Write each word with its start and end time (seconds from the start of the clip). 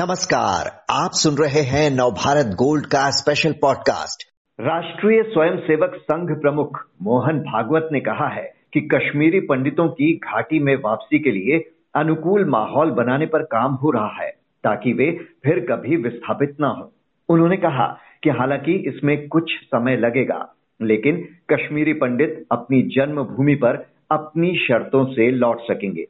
नमस्कार, 0.00 0.84
आप 0.90 1.10
सुन 1.12 1.34
रहे 1.34 1.60
हैं 1.60 1.90
नवभारत 1.90 2.46
गोल्ड 2.46 2.86
का 2.86 3.10
स्पेशल 3.10 3.52
पॉडकास्ट 3.52 4.22
राष्ट्रीय 4.60 5.22
स्वयंसेवक 5.22 5.90
संघ 5.94 6.40
प्रमुख 6.40 6.78
मोहन 7.02 7.40
भागवत 7.40 7.88
ने 7.92 8.00
कहा 8.00 8.28
है 8.28 8.54
कि 8.74 8.80
कश्मीरी 8.80 9.40
पंडितों 9.40 9.88
की 9.88 10.16
घाटी 10.16 10.58
में 10.58 10.76
वापसी 10.76 11.18
के 11.18 11.30
लिए 11.30 11.70
अनुकूल 11.94 12.44
माहौल 12.44 12.90
बनाने 12.90 13.26
पर 13.26 13.42
काम 13.42 13.72
हो 13.72 13.90
रहा 13.90 14.22
है, 14.22 14.30
ताकि 14.64 14.92
वे 14.92 15.10
फिर 15.44 15.60
कभी 15.60 15.96
विस्थापित 15.96 16.56
न 16.60 16.64
हो। 16.64 16.92
उन्होंने 17.28 17.56
कहा 17.56 17.98
कि 18.22 18.30
हालाँकि 18.30 18.72
इसमें 18.72 19.28
कुछ 19.28 19.52
समय 19.52 19.96
लगेगा, 19.96 20.54
लेकिन 20.82 21.28
कश्मीरी 21.52 21.92
पंडित 21.92 22.46
अपनी 22.52 22.82
जन्मभूमि 22.82 23.54
पर 23.54 23.86
अपनी 24.10 24.56
शर्तों 24.56 25.04
से 25.04 25.30
लौट 25.30 25.60
सकेंगे। 25.60 26.02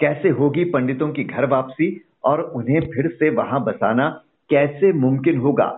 कैसे 0.00 0.28
होगी 0.28 0.64
पंडितों 0.64 1.08
की 1.08 1.24
घर 1.24 1.46
वापसी? 1.46 2.04
और 2.28 2.40
उन्हें 2.56 2.80
फिर 2.86 3.08
से 3.10 3.30
वहाँ 3.30 3.62
बसाना 3.64 4.08
कैसे 4.50 4.92
मुमकिन 4.96 5.38
होगा 5.38 5.68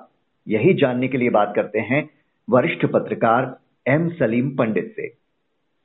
यही 0.47 0.75
जानने 0.75 1.09
के 1.09 1.19
लिए 1.19 1.31
बात 1.31 1.53
करते 1.57 1.79
हैं 1.85 2.09
वरिष्ठ 2.49 2.85
पत्रकार 2.87 3.57
एम 3.87 4.09
सलीम 4.11 4.51
पंडित 4.57 4.93
से। 4.97 5.09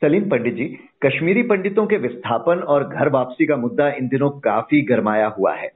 सलीम 0.02 0.30
पंडित 0.30 0.54
जी 0.54 0.66
कश्मीरी 1.04 1.44
पंडितों 1.44 1.86
के 1.86 1.98
विस्थापन 1.98 2.60
और 2.66 2.88
घर 2.88 3.10
वापसी 3.10 3.46
का 3.46 3.58
मुद्दा 3.58 3.90
इन 3.90 4.08
दिनों 4.08 4.30
काफ़ी 4.42 4.82
गरमाया 4.82 5.28
हुआ 5.28 5.54
है। 5.56 5.70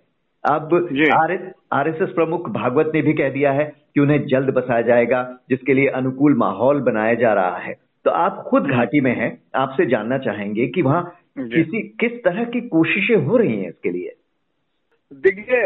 अब 0.43 0.73
आरएसएस 1.73 2.09
प्रमुख 2.09 2.49
भागवत 2.49 2.91
ने 2.95 3.01
भी 3.01 3.13
कह 3.13 3.29
दिया 3.29 3.51
है 3.51 3.65
कि 3.95 4.01
उन्हें 4.01 4.25
जल्द 4.27 4.49
बसाया 4.49 4.81
जाएगा 4.81 5.23
जिसके 5.49 5.73
लिए 5.73 5.87
अनुकूल 5.95 6.35
माहौल 6.37 6.81
बनाया 6.81 7.13
जा 7.13 7.33
रहा 7.33 7.57
है। 7.57 7.73
तो 8.05 8.11
आप 8.11 8.43
खुद 8.47 8.67
घाटी 8.67 9.01
में 9.01 9.15
हैं 9.15 9.31
आपसे 9.55 9.85
जानना 9.85 10.17
चाहेंगे 10.17 10.67
कि 10.67 10.81
वहाँ 10.81 11.03
किसी 11.39 11.81
किस 11.99 12.23
तरह 12.23 12.43
की 12.45 12.61
कोशिशें 12.69 13.15
हो 13.15 13.37
रही 13.37 13.57
हैं 13.57 13.69
इसके 13.69 13.89
लिए? 13.89 14.13
देखिए 15.11 15.59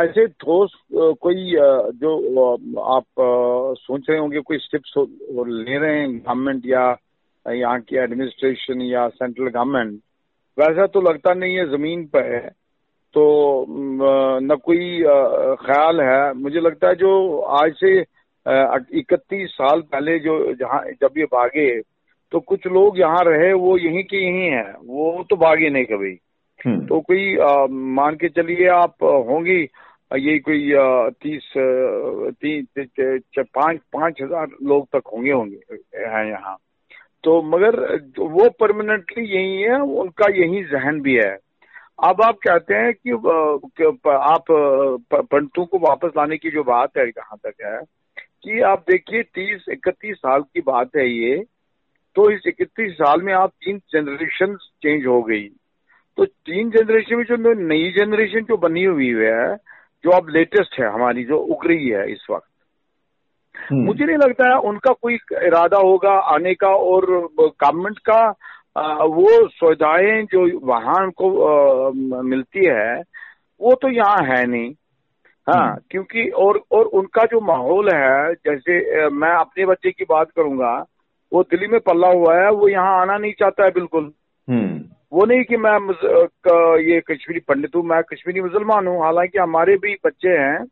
ऐसे 0.00 0.26
ठोस 0.40 0.72
कोई 0.92 1.52
जो 2.00 2.80
आप 2.94 3.04
सोच 3.78 4.06
रहे 4.10 4.18
होंगे, 4.18 4.40
कोई 4.40 4.58
स्टेप्स 4.58 4.92
ले 4.98 5.78
रहे 5.78 5.98
हैं 5.98 6.18
गवर्नमेंट 6.18 6.62
या, 6.66 6.96
यहाँ 7.46 7.80
की 7.80 7.96
एडमिनिस्ट्रेशन 7.96 8.80
या 8.82 9.06
सेंट्रल 9.08 9.48
गवर्नमेंट 9.48 10.00
वैसा 10.58 10.86
तो 10.86 11.00
लगता 11.00 11.34
नहीं 11.34 11.56
है 11.56 11.66
ज़मीन 11.70 12.04
पर 12.06 12.32
है। 12.34 12.48
तो 13.14 13.24
न 14.42 14.56
कोई 14.64 15.02
ख्याल 15.64 16.00
है। 16.00 16.32
मुझे 16.34 16.60
लगता 16.60 16.88
है 16.88 16.94
जो 16.96 17.38
आज 17.58 17.72
से 17.74 17.98
इकतीस 18.98 19.50
साल 19.50 19.80
पहले 19.82 20.18
जो, 20.18 20.52
जहाँ, 20.52 20.82
जब 21.02 21.18
ये 21.18 21.24
भागे 21.24 21.70
तो 22.32 22.40
कुछ 22.40 22.66
लोग 22.66 22.98
यहाँ 23.00 23.22
रहे, 23.24 23.52
वो 23.52 23.76
यहीं 23.78 24.02
के 24.04 24.16
यहीं 24.16 24.50
हैं। 24.50 24.72
वो 24.86 25.24
तो 25.30 25.36
भागे 25.36 25.70
नहीं 25.70 25.84
कभी। 25.84 26.18
तो 26.66 27.00
कोई 27.02 27.36
मान 27.94 28.14
के 28.16 28.28
चलिए 28.30 28.68
आप 28.70 29.02
होंगी 29.02 29.62
ये 30.18 30.38
कोई 30.38 30.70
तीस 31.22 31.52
तीस 32.42 33.38
पाँच 33.38 33.80
पाँच 33.92 34.20
हज़ार 34.22 34.46
लोग 34.62 34.86
तक 34.86 35.08
होंगे 35.12 35.32
होंगे, 35.32 35.56
हैं 35.96 36.24
यहाँ। 36.26 36.56
तो 37.24 37.40
मगर 37.44 37.76
वो 38.18 38.48
परमानेंटली 38.60 39.24
यही 39.26 39.62
है, 39.62 39.80
उनका 39.80 40.30
यही 40.34 40.62
जहन 40.64 41.00
भी 41.00 41.14
है। 41.16 41.32
अब 42.04 42.22
आप 42.22 42.38
कहते 42.46 42.74
हैं 42.74 42.92
कि 42.94 43.10
आप 43.10 44.44
पंडितों 45.14 45.64
को 45.66 45.78
वापस 45.80 46.12
लाने 46.16 46.36
की 46.36 46.50
जो 46.50 46.62
बात 46.64 46.96
है 46.98 47.10
कहाँ 47.10 47.38
तक 47.38 47.54
है, 47.64 47.80
कि 48.44 48.60
आप 48.62 48.84
देखिए, 48.90 49.22
तीस, 49.24 49.64
इकतीस 49.70 50.16
साल 50.16 50.42
की 50.44 50.60
बात 50.62 50.96
है 50.96 51.08
ये 51.08 51.36
तो 52.16 52.30
इस 52.30 52.46
इकतीस 52.48 52.92
साल 52.94 53.22
में 53.22 53.32
आप 53.34 53.52
तीन 53.64 53.78
जनरेशन 53.92 54.56
चेंज 54.82 55.06
हो 55.06 55.22
गई। 55.22 55.48
तो 56.18 56.24
तीन 56.24 56.70
जनरेशन 56.70 57.16
में 57.16 57.24
जो 57.24 57.52
नई 57.68 57.90
जनरेशन 57.90 58.44
जो 58.44 58.56
बनी 58.56 58.84
हुई 58.84 59.08
है 59.14 59.54
जो 60.04 60.10
अब 60.10 60.28
लेटेस्ट 60.28 60.80
है 60.80 60.92
हमारी 60.92 61.24
जो 61.24 61.38
उग 61.46 61.66
रही 61.66 61.88
है 61.88 62.10
इस 62.12 62.26
वक्त 62.30 62.48
हम्म। 63.54 63.84
मुझे 63.84 64.04
नहीं 64.04 64.16
लगता 64.16 64.48
है 64.48 64.58
उनका 64.68 64.92
कोई 64.92 65.14
इरादा 65.42 65.78
होगा 65.78 66.12
आने 66.34 66.54
का 66.54 66.68
और 66.84 67.06
गवर्नमेंट 67.38 67.98
का 68.08 68.20
वो 69.08 69.28
सुविधाएँ 69.48 70.22
जो 70.24 70.46
वहाँ 70.66 71.10
को 71.12 71.92
मिलती 72.22 72.66
है 72.66 73.02
वो 73.60 73.74
तो 73.74 73.88
यहाँ 73.88 74.24
है 74.26 74.44
नहीं 74.46 74.72
हाँ 75.46 75.66
हम्म। 75.66 75.80
क्योंकि 75.90 76.28
और 76.38 76.60
और 76.72 76.84
उनका 76.94 77.24
जो 77.24 77.40
माहौल 77.46 77.88
है 77.90 78.32
जैसे 78.46 79.08
मैं 79.14 79.32
अपने 79.36 79.66
बच्चे 79.66 79.90
की 79.90 80.04
बात 80.04 80.30
करूँगा 80.30 80.74
वो 81.32 81.42
दिल्ली 81.42 81.66
में 81.66 81.80
पल्ला 81.80 82.08
हुआ 82.08 82.34
है 82.36 82.50
वो 82.50 82.68
यहाँ 82.68 83.00
आना 83.00 83.16
नहीं 83.16 83.32
चाहता 83.32 83.64
है 83.64 83.70
बिल्कुल 83.70 84.12
हम्म। 84.48 84.73
वो 85.14 85.24
नहीं 85.24 85.42
कि 85.44 85.56
मैं 85.56 85.72
ये 86.82 87.00
कश्मीरी 87.00 87.40
पंडित 87.48 87.74
हूँ 87.76 87.82
मैं 87.86 88.02
कश्मीरी 88.02 88.40
मुसलमान 88.40 88.86
हूँ। 88.86 89.02
हालाँकि 89.02 89.38
हमारे 89.38 89.76
भी 89.76 89.94
बच्चे 90.04 90.28
हैं 90.28 90.64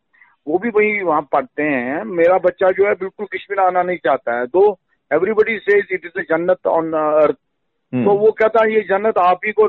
वो 0.46 0.58
भी 0.58 0.68
वही 0.68 1.02
वहाँ 1.02 1.22
पढ़ते 1.32 1.62
हैं। 1.62 2.02
मेरा 2.06 2.38
बच्चा 2.38 2.70
जो 2.70 2.86
है 2.86 2.94
बिल्कुल 2.94 3.26
कश्मीर 3.34 3.60
आना 3.60 3.82
नहीं 3.82 3.96
चाहता 3.96 4.38
है। 4.38 4.46
दो 4.46 4.64
एवरीबडी 5.10 5.58
सेज 5.58 5.92
इट 5.92 6.06
इज़ 6.06 6.22
जन्नत 6.22 6.66
ऑन 6.66 6.92
अर्थ 6.92 7.36
तो 7.92 8.16
वो 8.18 8.30
कहता 8.32 8.64
है 8.64 8.74
ये 8.74 8.80
जन्नत 8.88 9.18
आप 9.18 9.40
ही 9.46 9.52
को 9.52 9.66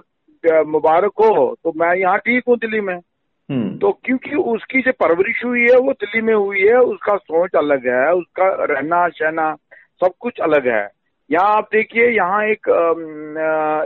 मुबारक 0.68 1.12
हो। 1.20 1.56
तो 1.64 1.74
मैं 1.78 1.94
यहाँ 1.96 2.18
ठीक 2.20 2.44
हूँ 2.48 2.58
दिल्ली 2.58 2.80
में। 2.82 2.96
हम्म। 2.96 3.78
तो 3.78 3.92
क्योंकि 4.06 4.36
उसकी 4.36 4.82
जो 4.82 4.92
परवरिश 5.00 5.44
हुई 5.46 5.62
है 5.62 5.78
वो 5.78 5.92
दिल्ली 5.94 6.22
में 6.22 6.34
हुई 6.34 6.62
है। 6.62 6.78
उसका 6.80 7.16
सोच 7.18 7.56
अलग 7.58 7.88
है 7.88 8.12
उसका 8.14 8.48
रहना 8.66 9.08
सहना 9.10 9.54
सब 10.02 10.14
कुछ 10.20 10.40
अलग 10.42 10.68
है। 10.68 10.84
यहाँ 11.34 11.56
आप 11.58 11.68
देखिए 11.74 12.08
यहाँ 12.08 12.44
एक 12.46 12.68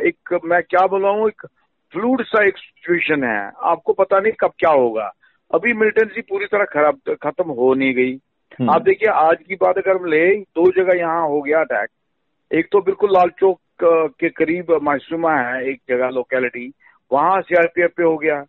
एक 0.08 0.40
मैं 0.46 0.62
क्या 0.64 0.86
बोल 0.88 1.04
रहा 1.04 1.12
हूँ 1.12 1.28
एक 1.28 1.46
फ्लूड 1.94 2.22
सा 2.26 2.44
एक 2.48 2.58
सिचुएशन 2.58 3.24
है। 3.24 3.40
आपको 3.72 3.94
पता 3.94 4.20
नहीं 4.20 4.32
कब 4.40 4.52
क्या 4.60 4.72
होगा। 4.72 5.12
अभी 5.52 5.74
मिलिटेंसी 5.74 6.22
पूरी 6.22 6.46
तरह 6.46 6.66
खराब 6.74 7.00
खत्म 7.24 7.52
हो 7.60 7.74
नहीं 7.74 7.94
गई। 7.94 8.14
हम्म। 8.60 8.70
आप 8.70 8.82
देखिए 8.82 9.10
आज 9.10 9.38
की 9.48 9.56
बात 9.62 9.78
अगर 9.78 9.96
हम 9.98 10.06
ले 10.06 10.26
दो 10.58 10.70
जगह 10.72 10.98
यहाँ 11.00 11.28
हो 11.28 11.42
गया 11.42 11.60
अटैक 11.60 11.90
एक 12.52 12.68
तो 12.72 12.82
बिल्कुल 12.82 13.12
लाल 13.14 13.30
चौक 13.40 13.60
के 14.20 14.30
करीब 14.30 14.72
मासूमा 14.84 15.36
है 15.38 15.64
एक 15.70 15.80
जगह 15.90 16.10
लोकेलिटी 16.10 16.72
वहाँ 17.12 17.40
सीआरपीएफ 17.42 17.92
पे 17.98 18.04
हो 18.04 18.18
गया। 18.18 18.42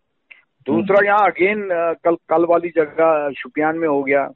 दूसरा 0.67 0.97
हम्म। 0.97 1.07
यहाँ 1.07 1.31
अगेन 1.31 1.69
कल 2.05 2.17
कल 2.31 2.45
वाली 2.51 2.69
जगह 2.77 3.31
शुपियान 3.39 3.79
में 3.79 3.89
हो 3.89 4.03
गया 4.03 4.27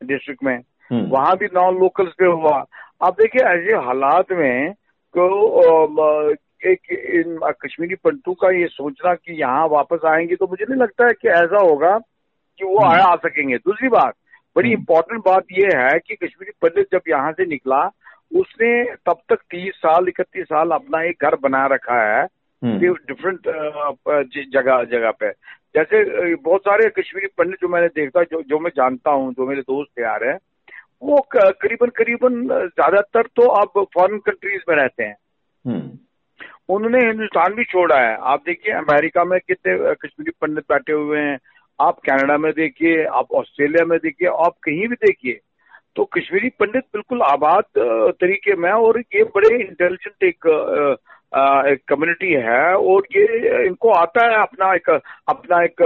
डिस्ट्रिक्ट 0.00 0.44
में। 0.44 0.56
हम्म। 0.90 1.06
वहाँ 1.10 1.36
भी 1.36 1.46
नॉन 1.54 1.78
लोकल्स 1.80 2.12
पे 2.18 2.26
हुआ। 2.26 2.64
अब 3.04 3.14
देखिए 3.14 3.42
ऐसे 3.46 3.76
हालात 3.86 4.32
में 4.32 4.72
तो 5.14 6.34
एक 6.66 6.92
इन 7.14 7.38
कश्मीरी 7.62 7.94
पंडितों 7.94 8.34
का 8.34 8.50
ये 8.50 8.66
सोचना 8.66 9.14
कि 9.14 9.40
यहाँ 9.40 9.66
वापस 9.68 10.04
आएँगे 10.06 10.36
तो 10.36 10.46
मुझे 10.46 10.64
नहीं 10.64 10.80
लगता 10.80 11.06
है 11.06 11.12
कि 11.12 11.28
ऐसा 11.28 11.60
होगा 11.60 11.98
कि 11.98 12.64
वो 12.64 12.84
आया 12.84 13.04
आ 13.04 13.16
सकेंगे 13.16 13.56
दूसरी 13.56 13.88
बात 13.88 14.14
बड़ी 14.56 14.72
इंपॉर्टेंट 14.72 15.12
हम्म। 15.12 15.32
बात 15.32 15.44
ये 15.52 15.76
है 15.76 15.98
कि 15.98 16.14
कश्मीरी 16.16 16.52
पंडित 16.62 16.88
जब 16.92 17.10
यहाँ 17.10 17.32
से 17.32 17.46
निकला 17.46 17.84
उसने 18.36 18.72
तब 19.06 19.20
तक 19.28 19.40
तीस 19.50 19.74
साल 19.76 20.08
इकतीस 20.08 20.44
साल 20.44 20.70
अपना 20.70 21.02
एक 21.02 21.24
घर 21.24 21.36
बना 21.42 21.66
रखा 21.66 22.00
है 22.02 22.26
डिफरेंट 22.62 23.48
हम्म। 23.48 24.22
जगह 24.52 24.82
जगह 24.90 25.10
पे 25.10 25.30
जैसे 25.74 26.34
बहुत 26.34 26.60
सारे 26.60 26.88
कश्मीरी 26.98 27.26
पंडित 27.38 27.60
जो 27.60 27.68
मैंने 27.68 27.88
देखा 27.94 28.22
जो 28.22 28.42
जो 28.42 28.58
मैं 28.58 28.70
जानता 28.76 29.10
हूँ 29.10 29.32
जो 29.32 29.46
मेरे 29.46 29.62
दोस्त 29.62 30.00
यार 30.00 30.24
है 30.24 30.36
वो 31.04 31.20
करीबन 31.34 31.88
करीबन 31.96 32.42
ज़्यादातर 32.48 33.26
तो 33.36 33.48
आप 33.52 33.78
फॉरेन 33.94 34.18
कंट्रीज़ 34.18 34.62
में 34.68 34.76
रहते 34.76 35.04
हैं। 35.04 35.16
हम्म। 35.64 35.98
उन्होंने 36.74 36.98
हिंदुस्तान 37.06 37.54
भी 37.54 37.64
छोड़ा 37.64 37.96
है। 38.00 38.16
आप 38.22 38.42
देखिए 38.46 38.74
अमेरिका 38.74 39.24
में 39.24 39.38
कितने 39.40 39.94
कश्मीरी 39.94 40.32
पंडित 40.40 40.64
बैठे 40.68 40.92
हुए 40.92 41.20
हैं। 41.20 41.38
आप 41.78 41.98
कनाडा 42.06 42.36
में 42.38 42.52
देखिए 42.52 43.04
आप 43.04 43.32
ऑस्ट्रेलिया 43.34 43.84
में 43.84 43.98
देखिए 43.98 44.28
आप 44.44 44.54
कहीं 44.64 44.86
भी 44.88 44.96
देखिए 44.96 45.40
तो 45.96 46.04
कश्मीरी 46.04 46.48
पंडित 46.60 46.84
बिल्कुल 46.92 47.22
आबाद 47.22 47.64
तरीके 48.20 48.54
में 48.56 48.70
और 48.70 48.98
ये 49.14 49.24
बड़े 49.34 49.54
इंटेलिजेंट 49.56 50.24
एक 50.24 50.46
एक 51.68 51.80
कम्युनिटी 51.88 52.32
है 52.42 52.74
और 52.74 53.06
ये 53.16 53.66
इनको 53.66 53.90
आता 53.92 54.26
है 54.26 54.40
अपना 54.42 54.72
एक 54.74 54.90
अपना 55.28 55.62
एक 55.64 55.82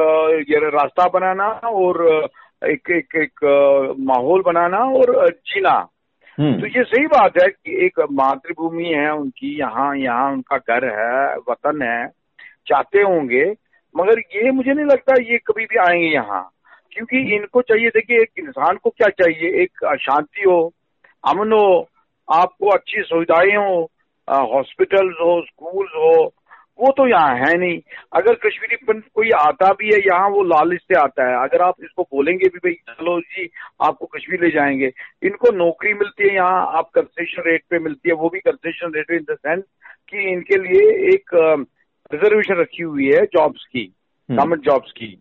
ये 0.50 0.59
रास्ता 0.70 1.09
बनाना 1.09 1.49
और 1.73 2.05
एक 2.66 2.90
एक 2.90 3.16
एक 3.16 3.44
माहौल 4.00 4.43
बनाना 4.43 4.78
और 4.78 5.28
जीना। 5.28 5.88
हम्म। 6.40 6.60
तो 6.60 6.66
ये 6.66 6.84
सही 6.84 7.06
बात 7.06 7.32
है 7.43 7.49
कि 7.49 7.87
एक 7.87 8.00
मातृभूमि 8.12 8.84
है 8.84 9.10
उनकी 9.14 9.58
यहाँ 9.58 9.96
यहाँ 9.96 10.32
उनका 10.32 10.56
घर 10.56 10.84
है 10.84 11.37
वतन 11.37 11.82
है 11.82 12.08
चाहते 12.66 13.00
होंगे 13.00 13.55
मगर 13.96 14.19
ये 14.19 14.50
मुझे 14.50 14.72
नहीं 14.72 14.87
लगता 14.87 15.14
ये 15.22 15.38
कभी 15.38 15.64
भी 15.64 15.76
आएँगे 15.76 16.06
यहाँ। 16.06 16.50
क्योंकि 16.93 17.34
इनको 17.37 17.62
चाहिए 17.62 17.88
देखिए 17.88 18.20
एक 18.20 18.31
इंसान 18.38 18.76
को 18.76 18.90
क्या 18.90 19.08
चाहिए? 19.08 19.62
एक 19.62 19.96
शांति 20.00 20.43
हो 20.43 20.72
अमन 21.28 21.52
हो 21.52 21.88
आपको 22.32 22.69
अच्छी 22.69 23.02
सुविधाएँ 23.02 23.56
हो 23.56 23.90
हॉस्पिटल्स 24.31 25.16
हो 25.20 25.43
स्कूल्स 25.43 25.90
हो 25.90 26.32
वो 26.79 26.91
तो 26.93 27.07
यहाँ 27.09 27.35
है 27.37 27.57
नहीं। 27.59 27.79
अगर 28.13 28.35
कश्मीरी 28.35 28.77
पंडित 28.77 29.05
कोई 29.15 29.31
आता 29.37 29.73
भी 29.73 29.93
है 29.93 29.99
यहाँ 30.01 30.29
वो 30.31 30.43
लालच 30.45 30.81
से 30.83 30.95
आता 30.95 31.29
है। 31.29 31.37
अगर 31.43 31.63
आप 31.63 31.75
इसको 31.85 32.03
बोलेंगे 32.03 32.49
भी 32.49 32.59
भाई 32.59 32.73
चलो 32.89 33.19
जी 33.21 33.49
आपको 33.83 34.07
कश्मीर 34.07 34.45
ले 34.45 34.51
जाएँगे। 34.51 34.91
इनको 35.23 35.53
नौकरी 35.57 35.95
मिलती 35.95 36.29
है 36.29 36.35
यहाँ 36.35 36.67
आप 36.79 36.91
कंसेशन 36.95 37.43
रेट 37.47 37.63
पे 37.71 37.79
मिलती 37.79 38.09
है। 38.09 38.15
वो 38.15 38.29
भी 38.29 38.41
concession 38.41 38.93
rate 38.97 39.11
in 39.11 39.25
the 39.31 39.37
sense 39.37 39.63
कि 40.09 40.31
इनके 40.33 40.59
लिए 40.59 40.91
एक 41.15 41.35
रिजर्वेशन 42.13 42.55
रखी 42.55 42.83
हुई 42.83 43.07
है 43.07 43.25
जॉब्स 43.27 43.65
की 43.73 43.85
गवर्नमेंट 44.29 44.53
हम्म। 44.53 44.71
जॉब्स 44.71 44.93
की। 44.93 45.15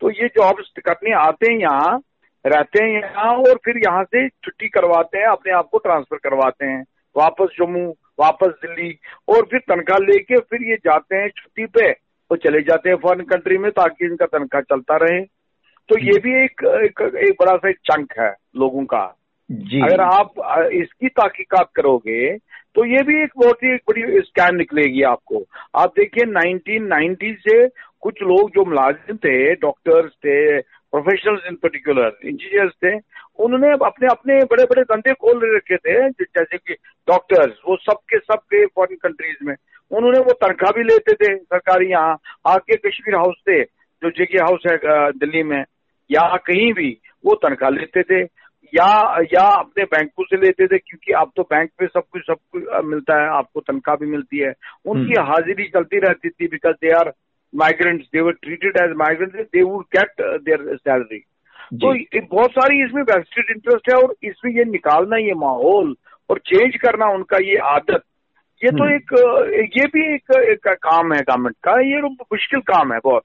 तो 0.00 0.10
ये 0.10 0.28
जॉब्स 0.36 0.72
करने 0.84 1.12
आते 1.16 1.52
हैं 1.52 1.58
यहाँ 1.60 2.00
रहते 2.44 2.82
हैं 2.84 2.90
यहाँ 2.92 3.34
और 3.38 3.58
फिर 3.64 3.76
यहाँ 3.78 4.02
से 4.04 4.28
छुट्टी 4.28 4.68
करवाते 4.68 5.18
हैं 5.18 5.26
अपने 5.26 5.52
आप 5.52 5.68
को 5.72 5.78
ट्रांसफ़र 5.78 6.18
करवाते 6.22 6.66
हैं। 6.66 6.82
वापस 7.16 7.54
जम्मू 7.58 7.90
वापस 8.18 8.54
दिल्ली 8.62 8.98
और 9.28 9.46
फिर 9.50 9.60
तनख्वाह 9.60 9.98
लेके 9.98 10.38
फिर 10.40 10.62
ये 10.62 10.76
जाते 10.76 11.16
हैं 11.16 11.28
छुट्टी 11.28 11.66
पे 11.66 11.90
और 12.30 12.36
चले 12.36 12.60
जाते 12.60 12.90
हैं 12.90 12.96
फॉरन 12.96 13.22
कंट्री 13.24 13.58
में 13.58 13.70
ताकि 13.70 14.06
इनका 14.06 14.26
तनख्वाह 14.26 14.60
चलता 14.62 14.96
रहे। 14.96 15.20
तो 15.88 15.98
ये 15.98 16.18
भी 16.18 16.34
एक 16.44 16.64
एक, 16.64 17.00
एक 17.16 17.36
बड़ा 17.40 17.56
सा 17.56 17.72
चंक 17.72 18.12
है 18.18 18.34
लोगों 18.56 18.84
का। 18.84 19.04
जी। 19.50 19.80
अगर 19.80 20.00
आप 20.00 20.32
इसकी 20.72 21.08
ताकीकात 21.08 21.70
करोगे 21.74 22.36
तो 22.74 22.84
ये 22.84 23.02
भी 23.02 23.22
एक 23.22 23.32
बहुत 23.36 23.62
ही 23.64 23.74
बड़ी 23.74 24.20
स्कैम 24.20 24.54
निकलेगी 24.54 25.02
आपको। 25.02 25.44
आप 25.74 25.92
देखिए 25.98 26.24
1990 26.24 27.34
से 27.38 27.68
कुछ 28.00 28.22
लोग 28.22 28.50
जो 28.50 28.64
मुलाजिम 28.64 29.16
थे 29.16 29.54
डॉक्टर्स 29.54 30.12
थे 30.12 30.60
प्रोफेशनल्स 30.60 31.40
इन 31.46 31.54
पर्टिकुलर 31.54 32.18
इंजीनियर्स 32.24 32.72
थे 32.84 32.96
उन्होंने 33.38 33.72
अपने 33.72 34.06
अपने 34.06 34.38
बड़े 34.38 34.64
बड़े 34.64 34.82
धंधे 34.82 35.12
खोल 35.12 35.56
रखे 35.56 35.76
थे 35.76 36.10
जैसे 36.10 36.58
कि 36.58 36.74
डॉक्टर्स 37.08 37.54
वो 37.68 37.76
सबके 37.76 38.18
सब 38.18 38.38
के 38.38 38.66
फॉरेन 38.66 38.96
कंट्रीज़ 39.02 39.36
में। 39.44 39.54
उन्होंने 39.90 40.18
वो 40.18 40.32
तनख्वाह 40.32 40.72
भी 40.72 40.82
लेते 40.82 41.12
थे 41.12 41.36
सरकारी 41.36 41.86
यहाँ। 41.86 42.18
आके 42.46 42.76
कश्मीर 42.76 43.14
हाउस 43.16 43.34
थे 43.48 43.62
जो 44.02 44.10
जेके 44.10 44.38
हाउस 44.38 44.62
है 44.70 44.76
दिल्ली 45.12 45.42
में। 45.42 45.64
या 46.10 46.36
कहीं 46.36 46.72
भी 46.72 46.98
वो 47.26 47.34
तनख्वाह 47.34 47.70
लेते 47.70 48.02
थे। 48.02 48.42
या 48.74 49.18
या 49.22 49.60
अपने 49.60 49.84
बैंकों 49.84 50.24
से 50.24 50.36
लेते 50.36 50.66
थे 50.66 50.78
क्योंकि 50.78 51.12
अब 51.12 51.30
तो 51.36 51.42
बैंक 51.42 51.70
में 51.80 51.88
सब 51.88 52.02
कुछ 52.12 52.22
सब 52.22 52.36
कुछ 52.52 52.62
मिलता 52.84 53.22
है। 53.22 53.28
आपको 53.28 53.60
तनख्वाह 53.60 53.96
भी 53.96 54.06
मिलती 54.06 54.38
है। 54.38 54.52
उनकी 54.86 55.20
हम्म। 55.20 55.30
हाजिरी 55.30 55.64
चलती 55.64 55.98
रहती 55.98 56.28
थी 56.28 56.46
because 56.46 56.74
they 56.74 56.90
are 56.90 57.12
migrants 57.54 58.06
they 58.06 58.20
were 58.20 58.32
treated 58.32 58.76
as 58.76 58.90
migrants 58.96 59.34
they 59.34 59.62
would 59.62 59.84
get 59.96 60.12
their 60.20 60.76
salary 60.76 61.24
तो 61.74 61.92
बहुत 62.30 62.50
सारी 62.50 62.84
इसमें 62.84 63.02
वेस्टेड 63.02 63.50
इंटरेस्ट 63.50 63.90
है 63.90 63.96
और 63.96 64.14
इसमें 64.24 64.52
ये 64.52 64.64
निकालना 64.64 65.16
ये 65.16 65.34
माहौल 65.34 65.94
और 66.30 66.38
चेंज 66.38 66.76
करना 66.76 67.06
उनका 67.06 67.38
ये 67.38 67.56
आदत 67.66 68.02
ये 68.62 68.70
तो 68.70 68.84
हम्म। 68.84 68.94
एक 68.94 69.76
ये 69.76 69.86
भी 69.86 70.14
एक, 70.14 70.30
एक 70.30 70.68
काम 70.68 71.12
है 71.12 71.20
गवर्नमेंट 71.20 71.56
का 71.64 71.72
ये 71.80 72.00
मुश्किल 72.02 72.60
काम 72.60 72.92
है 72.92 72.98
बहुत। 73.04 73.22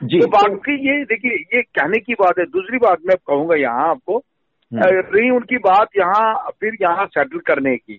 जी। 0.00 0.20
तो 0.20 0.26
बाकी 0.26 0.74
ये 0.88 1.04
देखिए 1.04 1.32
ये 1.54 1.62
कहने 1.62 1.98
की 1.98 2.14
बात 2.14 2.38
है 2.38 2.44
दूसरी 2.46 2.78
बात 2.78 2.98
मैं 3.06 3.16
कहूँगा 3.26 3.56
यहाँ 3.56 3.88
आपको 3.90 4.16
हम्म। 4.16 4.84
रही 5.14 5.30
उनकी 5.30 5.58
बात 5.58 5.88
यहाँ 5.98 6.50
फिर 6.60 6.76
यहाँ 6.82 7.06
सेटल 7.06 7.38
करने 7.38 7.76
की। 7.76 7.94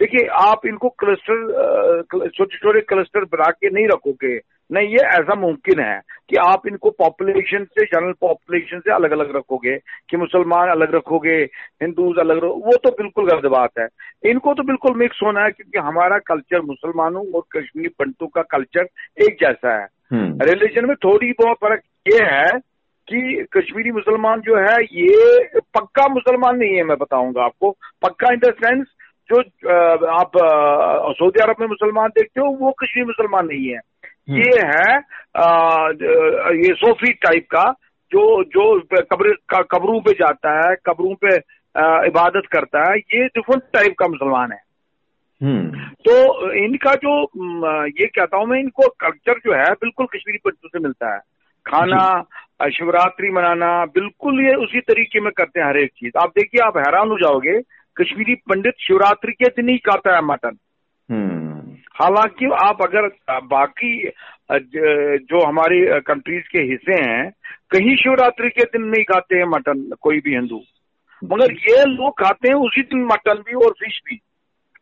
देखिए 0.00 0.26
आप 0.40 0.66
इनको 0.66 0.88
क्लस्टर 0.88 2.02
छोटे 2.28 2.56
छोटे 2.56 2.80
क्लस्टर 2.80 3.24
बना 3.24 3.50
के 3.50 3.70
नहीं 3.70 3.86
रखोगे। 3.88 4.36
नहीं 4.70 4.88
ये 4.88 5.04
ऐसा 5.08 5.34
मुमकिन 5.34 5.80
है 5.80 6.00
कि 6.30 6.36
आप 6.36 6.66
इनको 6.66 6.90
पॉपुलेशन 6.90 7.64
से 7.64 7.84
जनरल 7.84 8.12
पॉपुलेशन 8.20 8.80
से 8.80 8.92
अलग 8.92 9.10
अलग 9.10 9.36
रखोगे 9.36 9.76
कि 10.10 10.16
मुसलमान 10.16 10.68
अलग 10.68 10.94
रखोगे 10.94 11.36
हिंदूज 11.82 12.18
अलग 12.18 12.36
रखो 12.36 12.54
वो 12.66 12.76
तो 12.76 12.90
बिल्कुल 12.90 13.30
गलत 13.30 13.50
बात 13.50 13.78
है 13.78 13.86
इनको 14.30 14.54
तो 14.54 14.62
बिल्कुल 14.62 14.96
मिक्स 14.96 15.20
होना 15.22 15.44
है 15.44 15.50
क्योंकि 15.50 15.78
हमारा 15.78 16.18
कल्चर 16.18 16.60
मुसलमानों 16.60 17.24
और 17.32 17.42
कश्मीरी 17.56 17.88
पंडितों 17.88 18.26
का 18.26 18.42
कल्चर 18.42 18.88
एक 19.22 19.36
जैसा 19.40 19.78
है 19.80 19.86
रिलीजन 20.12 20.80
हम्म। 20.80 20.88
में 20.88 20.96
थोड़ी 21.04 21.32
बहुत 21.32 21.56
फ़र्क 21.56 21.82
ये 22.08 22.24
है 22.24 22.58
कि 23.08 23.46
कश्मीरी 23.52 23.90
मुसलमान 23.90 24.40
जो 24.40 24.56
है 24.58 24.76
ये 24.82 25.60
पक्का 25.74 26.06
मुसलमान 26.08 26.56
नहीं 26.56 26.74
है 26.76 26.82
मैं 26.82 26.96
बताऊँगा 26.98 27.44
आपको 27.44 27.70
पक्का 28.02 28.32
इन 28.32 28.38
द 28.38 28.52
सेंस 28.54 28.86
जो 29.30 29.40
आप 30.10 30.36
सऊदी 31.14 31.40
अरब 31.42 31.56
में 31.60 31.66
मुसलमान 31.66 32.08
देखते 32.08 32.40
हो 32.40 32.46
वो 32.60 32.70
कश्मीरी 32.72 33.06
मुसलमान 33.06 33.46
नहीं 33.46 33.68
है। 33.68 33.80
ये 34.30 34.60
है 34.66 34.96
आ, 35.36 35.88
ये 36.54 36.72
सोफी 36.74 37.12
टाइप 37.12 37.46
का 37.50 37.64
जो 38.12 38.44
जो 38.44 38.80
कब्र 38.80 39.34
कब्रों 39.50 40.00
पे 40.00 40.12
जाता 40.12 40.52
है 40.58 40.74
कब्रों 40.86 41.14
पे 41.14 41.36
आ, 41.74 42.04
इबादत 42.04 42.46
करता 42.52 42.90
है 42.90 42.98
ये 42.98 43.26
डिफरेंट 43.26 43.62
टाइप 43.72 43.94
का 43.98 44.08
मुसलमान 44.08 44.52
है। 44.52 44.60
हम्म। 45.42 45.80
तो 46.04 46.52
इनका 46.52 46.94
जो 46.94 47.22
ये 47.86 48.06
कहता 48.06 48.36
हूँ 48.36 48.46
मैं 48.46 48.58
इनको 48.60 48.88
कल्चर 49.00 49.38
जो 49.38 49.54
है 49.54 49.72
बिल्कुल 49.72 50.06
कश्मीरी 50.06 50.38
पंडितों 50.38 50.68
से 50.68 50.82
मिलता 50.82 51.14
है। 51.14 51.18
खाना 51.66 52.22
शिवरात्रि 52.68 53.30
मनाना 53.30 53.84
बिल्कुल 53.84 54.40
ये 54.46 54.54
उसी 54.54 54.80
तरीके 54.80 55.20
में 55.20 55.30
करते 55.36 55.60
हैं 55.60 55.66
हर 55.66 55.76
एक 55.76 55.90
चीज़। 55.90 56.18
आप 56.18 56.28
देखिए 56.28 56.60
आप 56.66 56.76
हैरान 56.76 57.08
हो 57.08 57.18
जाओगे 57.18 57.60
कश्मीरी 57.96 58.34
पंडित 58.34 58.74
शिवरात्रि 58.80 59.32
के 59.32 59.48
दिन 59.48 59.68
ही 59.68 59.76
खाता 59.78 60.14
है 60.16 60.22
मटन। 60.24 60.48
हम्म। 60.48 60.67
हालाँकि 62.00 62.46
आप 62.64 62.82
अगर 62.82 63.08
बाकी 63.46 63.90
जो 65.30 65.44
हमारी 65.46 65.80
कंट्रीज़ 66.02 66.44
के 66.52 66.58
हिस्से 66.70 67.00
हैं, 67.02 67.30
कहीं 67.70 67.96
शिवरात्रि 67.96 68.48
के 68.50 68.64
दिन 68.64 68.82
नहीं 68.82 69.04
खाते 69.04 69.36
हैं 69.36 69.44
मटन, 69.48 69.90
कोई 70.00 70.20
भी 70.24 70.34
हिंदू। 70.34 70.60
मगर 71.22 71.52
ये 71.70 71.84
लोग 71.84 72.12
खाते 72.20 72.48
हैं 72.48 72.56
उसी 72.66 72.82
दिन 72.82 73.04
मटन 73.04 73.42
भी 73.46 73.54
और 73.64 73.72
फ़िश 73.80 74.00
भी। 74.06 74.14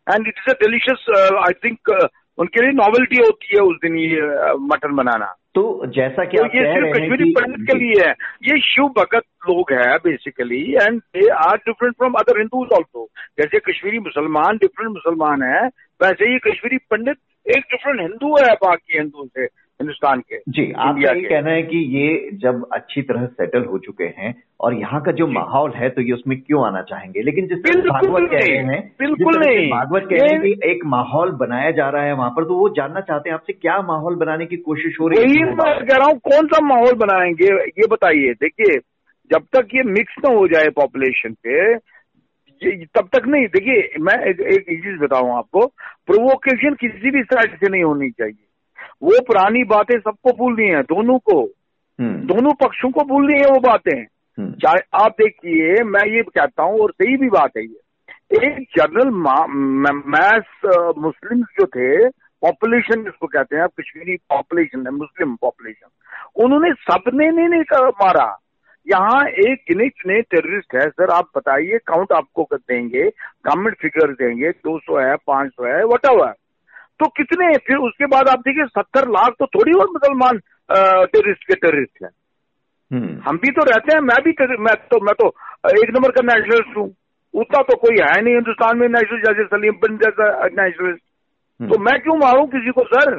And 0.07 0.27
it 0.29 0.35
is 0.39 0.55
a 0.55 0.59
delicious 0.61 1.33
I 1.39 1.53
think 1.65 2.09
उनके 2.39 2.63
लिए 2.63 2.73
नॉवेल्टी 2.73 3.17
होती 3.17 3.57
है 3.57 3.63
उस 3.63 3.77
दिन 3.83 3.97
ये 3.99 4.21
मटन 4.67 4.95
बनाना। 4.97 5.35
तो 5.57 5.63
जैसा 5.87 6.25
कि 6.25 6.37
तो 6.37 6.45
ये 6.57 6.63
सिर्फ़ 6.65 6.97
कश्मीरी 6.97 7.31
पंडित 7.31 7.67
के 7.69 7.79
लिए 7.79 8.07
है। 8.07 8.13
ये 8.45 8.59
शिव 8.63 8.89
भगत 8.99 9.23
लोग 9.49 9.73
है 9.73 9.97
basically 9.99 10.63
and 10.73 10.99
they 11.17 11.29
are 11.43 11.57
different 11.67 11.95
from 11.95 12.15
other 12.21 12.39
Hindus 12.39 12.73
also 12.73 13.09
जैसे 13.41 13.59
कश्मीरी 13.69 13.99
मुसलमान 13.99 14.57
डिफरेंट 14.57 14.91
मुसलमान 14.91 15.43
है 15.43 15.67
वैसे 16.01 16.29
ही 16.31 16.39
कश्मीरी 16.47 16.79
पंडित 16.91 17.17
एक 17.47 17.65
डिफरेंट 17.73 18.01
हिंदू 18.01 18.35
है 18.37 18.53
बाकी 18.65 18.99
हिंदू 18.99 19.27
से। 19.27 19.47
हिंदुस्तान 19.81 20.21
के 20.21 20.39
जी 20.49 20.73
आपका 20.73 21.13
ये 21.13 21.29
कहना 21.29 21.51
है 21.51 21.63
कि 21.63 21.79
ये 21.97 22.31
जब 22.35 22.67
अच्छी 22.73 23.03
तरह 23.03 23.27
सेटल 23.27 23.65
हो 23.65 23.79
चुके 23.79 24.05
हैं 24.05 24.43
और 24.61 24.75
यहाँ 24.75 25.01
का 25.03 25.13
जो 25.13 25.27
माहौल 25.27 25.71
है 25.71 25.89
तो 25.91 26.03
ये 26.03 26.13
उसमें 26.13 26.41
क्यों 26.41 26.67
आना 26.67 26.83
चाहेंगे? 26.83 27.23
लेकिन 27.23 27.47
जिस 27.47 27.59
भागवत 27.87 28.31
कह 28.31 28.39
रहे 28.39 28.57
हैं 28.57 28.81
बिल्कुल 29.01 29.39
नहीं। 29.39 29.71
भागवत 29.71 30.07
कह 30.11 30.17
रहे 30.17 30.33
हैं 30.33 30.41
कि 30.43 30.55
एक 30.65 30.85
माहौल 30.85 31.31
बनाया 31.31 31.71
जा 31.71 31.89
रहा 31.89 32.03
है 32.03 32.13
वहाँ 32.13 32.31
पर 32.31 32.45
तो 32.45 32.57
वो 32.59 32.69
जानना 32.69 33.01
चाहते 33.01 33.31
हैं 33.31 33.35
आपसे 33.35 33.53
क्या 33.53 33.81
माहौल 33.83 34.15
बनाने 34.15 34.47
की 34.47 34.57
कोशिश 34.57 34.97
हो 35.01 35.09
रही 35.09 35.39
है? 35.39 35.45
मैं 35.45 35.87
कह 35.87 35.97
रहा 35.97 36.07
हूँ 36.07 36.19
कौन 36.19 36.47
सा 36.47 36.61
माहौल 36.67 36.95
बनाएँगे 36.95 37.53
ये 37.81 37.87
बताइए। 37.91 38.33
देखिए 38.35 38.79
जब 39.31 39.43
तक 39.53 39.75
ये 39.75 39.83
मिक्स 39.83 40.15
ना 40.25 40.35
हो 40.35 40.49
जाए 40.49 40.69
पॉपुलेशन 40.71 41.33
पे 41.47 41.75
तब 42.97 43.09
तक 43.13 43.27
नहीं। 43.27 43.47
देखिए 43.47 43.89
मैं 44.01 44.15
एक 44.25 44.81
चीज़ 44.85 44.99
बताऊँ 45.01 45.37
आपको 45.37 45.67
प्रोवोकेशन 46.07 46.75
किसी 46.75 47.11
भी 47.11 47.23
साइड 47.23 47.57
से 47.57 47.69
नहीं 47.69 47.83
होनी 47.85 48.11
चाहिए। 48.11 48.43
वो 49.03 49.13
पुरानी 49.27 49.65
बातें 49.65 49.99
सबको 49.99 50.33
भूलनी 50.33 50.67
है 50.67 50.83
दोनों 50.83 51.19
को। 51.19 51.43
हम्म। 52.01 52.27
दोनों 52.27 52.53
पक्षों 52.53 52.91
को 52.91 53.01
भूलनी 53.05 53.35
है 53.35 53.47
वो 53.47 53.61
बातें। 53.61 54.03
हम्म। 54.03 54.53
चाहे 54.53 55.05
आप 55.05 55.13
देखिए 55.13 55.83
मैं 55.85 56.09
ये 56.17 56.23
कहता 56.23 56.63
हूँ 56.63 56.81
और 56.81 56.91
सही 56.91 57.17
भी 57.17 57.29
बात 57.29 57.51
है 57.57 57.63
ये। 57.63 57.81
एक 58.37 58.67
जनरल 58.79 59.11
मैस 60.07 60.45
मुस्लिम 60.99 61.43
जो 61.43 61.67
थे 61.67 62.09
पॉपुलेशन 62.43 63.05
जिसको 63.05 63.27
कहते 63.27 63.57
हैं 63.57 63.63
आप 63.63 63.71
कश्मीरी 63.81 64.17
पॉपुलेशन 64.17 64.87
है 64.87 64.93
मुस्लिम 64.93 65.37
पॉपुलेशन 65.37 65.89
उन्होंने 66.45 66.73
सबने 66.73 67.31
नहीं, 67.31 67.49
नहीं 67.49 67.63
मारा। 67.89 68.39
यहाँ 68.89 69.27
एक 69.27 69.65
गिने 69.69 69.89
चुने 69.89 70.21
टेररिस्ट 70.21 70.75
है 70.75 70.89
सर 70.89 71.11
आप 71.11 71.25
बताइए 71.37 71.79
काउंट 71.87 72.13
आपको 72.13 72.49
देंगे 72.55 73.03
गवर्नमेंट 73.47 73.77
फिगर 73.77 74.13
देंगे 74.13 74.51
200 74.51 75.01
है 75.01 75.15
500 75.15 75.67
है 75.67 75.85
वट 75.85 76.07
एवर 76.11 76.35
तो 77.01 77.07
कितने 77.17 77.53
फिर 77.59 77.77
उसके 77.79 78.07
बाद 78.07 78.29
आप 78.29 78.41
देखिए 78.41 78.65
सत्तर 78.67 79.09
लाख 79.11 79.35
तो 79.39 79.47
थोड़ी 79.49 79.73
और 79.73 79.89
मुसलमान 79.91 80.39
टेररिस्ट 80.69 81.45
के 81.45 81.55
टेररिस्ट 81.57 82.03
हैं 82.03 82.11
हम्म। 82.91 83.21
हम 83.21 83.37
भी 83.37 83.51
तो 83.51 83.65
रहते 83.65 83.95
हैं 83.95 84.01
मैं 84.03 84.23
भी 84.25 84.35
मैं 84.61 84.75
तो 84.87 85.01
मैं 85.01 85.15
तो 85.15 85.29
एक 85.77 85.91
नंबर 85.91 86.11
का 86.11 86.23
नेशनलिस्ट 86.25 86.77
हूँ 86.77 86.87
उतना 87.35 87.63
तो 87.63 87.77
कोई 87.77 87.97
है 88.01 88.21
नहीं 88.21 88.35
हिंदुस्तान 88.35 88.79
में 88.79 88.89
नेशनल 88.89 89.21
जैसे 89.23 89.45
सलीम 89.47 89.75
बिन 89.77 89.97
जैसा 89.97 90.29
नेशनलिस्ट 90.55 91.03
हम्म। 91.61 91.71
तो 91.71 91.79
मैं 91.81 91.99
क्यों 92.01 92.17
मारू 92.17 92.47
किसी 92.47 92.71
को 92.71 92.85
सर 92.85 93.15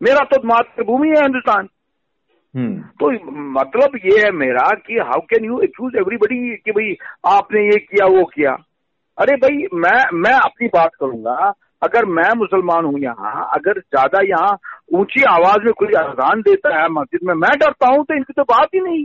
मेरा 0.00 0.24
तो 0.26 0.42
मातृभूमि 0.48 1.08
है 1.08 1.22
हिंदुस्तान 1.22 1.68
हम्म। 2.54 2.82
तो 3.00 3.10
मतलब 3.52 3.96
ये 4.04 4.18
है 4.20 4.30
मेरा 4.36 4.68
कि 4.86 4.98
how 5.02 5.20
can 5.26 5.44
you 5.44 5.60
accuse 5.60 5.96
everybody 5.96 6.56
कि 6.56 6.72
भाई 6.72 6.94
आपने 7.32 7.64
ये 7.64 7.78
किया 7.80 8.06
वो 8.08 8.24
किया 8.34 8.56
अरे 9.18 9.36
भाई 9.36 9.66
मैं 9.76 10.00
मैं 10.18 10.32
अपनी 10.34 10.68
बात 10.74 10.94
करूँगा 11.00 11.52
अगर 11.82 12.04
मैं 12.06 12.30
मुसलमान 12.38 12.84
हूँ 12.84 13.00
यहाँ, 13.00 13.48
अगर 13.54 13.78
ज़्यादा 13.80 14.20
यहाँ 14.22 14.58
ऊँची 14.98 15.22
आवाज़ 15.28 15.64
में 15.64 15.72
कोई 15.72 15.94
अजान 15.98 16.40
देता 16.40 16.76
है 16.80 16.88
मस्जिद 16.88 17.20
में, 17.24 17.34
मैं 17.34 17.50
डरता 17.58 17.88
हूँ 17.88 18.04
तो 18.04 18.14
इनकी 18.14 18.32
तो 18.32 18.42
बात 18.42 18.68
ही 18.74 18.80
नहीं। 18.80 19.04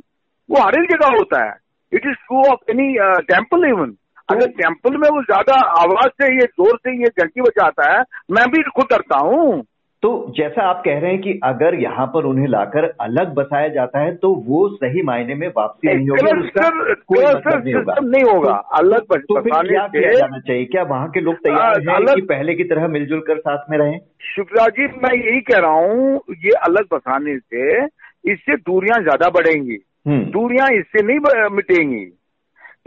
वो 0.50 0.62
हर 0.62 0.80
एक 0.80 0.92
जगह 0.92 1.18
होता 1.18 1.44
है। 1.46 1.54
It 1.92 2.06
is 2.06 2.16
true 2.28 2.44
of 2.52 2.72
any 2.72 2.94
temple 3.28 3.68
even 3.70 3.96
अगर 4.30 4.48
टेंपल 4.52 4.98
में 4.98 5.10
वो 5.10 5.22
ज़्यादा 5.24 5.56
आवाज़ 5.82 6.10
से, 6.22 6.28
ये 6.36 6.46
ज़ोर 6.46 6.78
से, 6.78 6.92
ये 7.04 7.10
घंटी 7.22 7.42
बचाता 7.42 7.92
है, 7.92 8.04
मैं 8.32 8.46
भी 8.52 8.62
खुद 8.76 8.86
डरता 8.92 9.18
हूँ। 9.18 9.64
तो 10.04 10.10
जैसा 10.38 10.62
आप 10.62 10.82
कह 10.86 11.00
रहे 11.00 11.12
हैं 11.12 11.22
कि 11.22 11.40
अगर 11.44 11.76
यहाँ 11.76 12.06
पर 12.08 12.26
उन्हें 12.26 12.48
लाकर 12.48 12.86
अलग 13.02 13.34
बसाया 13.34 13.68
जाता 13.68 14.00
है 14.00 14.16
तो 14.16 14.34
वो 14.48 14.68
सही 14.70 15.02
मायने 15.02 15.36
में 15.36 15.48
वापसी 15.48 15.88
नहीं 15.88 16.10
होगी 16.10 16.42
उसका 16.42 16.70
कोई 16.94 17.24
मतलब 17.26 17.64
नहीं 17.64 17.74
होगा। 17.74 17.96
नहीं 18.02 18.24
होगा। 18.24 18.54
तो, 18.54 18.78
अलग 18.78 19.06
बस 19.12 19.22
तो 19.22 19.42
फिर 19.42 19.68
क्या 19.68 19.88
किया 19.88 20.12
जाना 20.12 20.40
चाहिए? 20.40 20.66
क्या 20.66 20.84
वहाँ 20.84 21.10
के 21.10 21.20
लोग 21.20 21.36
तैयार 21.36 21.82
हैं 21.90 22.16
कि 22.16 22.22
पहले 22.22 22.56
की 22.56 22.64
तरह 22.64 22.88
मिलजुल 22.88 23.20
कर 23.20 23.38
साथ 23.38 23.70
में 23.70 23.78
रहें? 23.78 24.00
शिवराज 24.36 24.72
जी 24.72 24.88
मैं 25.04 25.14
यही 25.16 25.42
कह 25.42 25.58
रहा 25.58 25.72
हूँ 25.72 26.22
ये 26.46 26.52
अलग 26.52 26.86
बसाने 26.94 27.38
से 27.38 27.84
इससे 28.32 28.56
दूरियाँ 28.56 29.02
ज़्यादा 29.02 29.30
बढ़ेंगी। 29.30 29.78
दूरियाँ 30.08 30.70
इससे 30.70 31.04
नहीं 31.04 31.50
मिटेंगी। 31.56 32.06